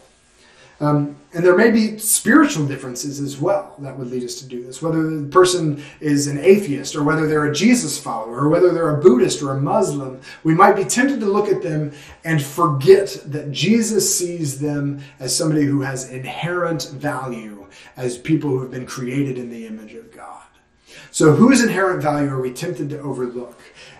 Um, 0.83 1.15
and 1.33 1.45
there 1.45 1.55
may 1.55 1.71
be 1.71 1.97
spiritual 1.97 2.67
differences 2.67 3.21
as 3.21 3.39
well 3.39 3.73
that 3.79 3.97
would 3.97 4.09
lead 4.09 4.25
us 4.25 4.35
to 4.35 4.45
do 4.45 4.61
this. 4.61 4.81
Whether 4.81 5.09
the 5.09 5.27
person 5.29 5.81
is 6.01 6.27
an 6.27 6.37
atheist, 6.37 6.93
or 6.93 7.03
whether 7.03 7.25
they're 7.25 7.45
a 7.45 7.55
Jesus 7.55 7.97
follower, 7.97 8.41
or 8.41 8.49
whether 8.49 8.73
they're 8.73 8.93
a 8.93 9.01
Buddhist 9.01 9.41
or 9.41 9.53
a 9.53 9.61
Muslim, 9.61 10.19
we 10.43 10.53
might 10.53 10.75
be 10.75 10.83
tempted 10.83 11.21
to 11.21 11.25
look 11.25 11.47
at 11.47 11.63
them 11.63 11.93
and 12.25 12.43
forget 12.43 13.17
that 13.27 13.53
Jesus 13.53 14.13
sees 14.13 14.59
them 14.59 15.01
as 15.21 15.33
somebody 15.33 15.63
who 15.63 15.81
has 15.81 16.09
inherent 16.09 16.89
value 16.89 17.67
as 17.95 18.17
people 18.17 18.49
who 18.49 18.59
have 18.59 18.71
been 18.71 18.85
created 18.85 19.37
in 19.37 19.49
the 19.49 19.65
image 19.65 19.93
of 19.93 20.13
God. 20.13 20.43
So, 21.11 21.31
whose 21.31 21.63
inherent 21.63 22.03
value 22.03 22.29
are 22.29 22.41
we 22.41 22.51
tempted 22.51 22.89
to 22.89 22.99
overlook? 22.99 23.57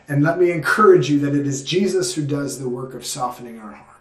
And 0.10 0.22
let 0.22 0.38
me 0.38 0.52
encourage 0.52 1.10
you 1.10 1.19
that 1.19 1.34
it 1.34 1.48
is 1.48 1.63
Jesus 1.63 2.13
who 2.13 2.26
does 2.26 2.60
the 2.60 2.67
work 2.67 2.93
of 2.93 3.06
softening 3.06 3.60
our 3.60 3.72
hearts. 3.72 3.92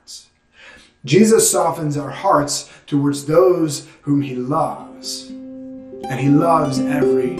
Jesus 1.05 1.51
softens 1.51 1.97
our 1.97 2.11
hearts 2.11 2.71
towards 2.87 3.27
those 3.27 3.88
whom 4.03 4.23
he 4.23 4.37
loves. 4.37 5.29
And 5.29 6.21
he 6.21 6.29
loves 6.29 6.79
every 6.79 7.37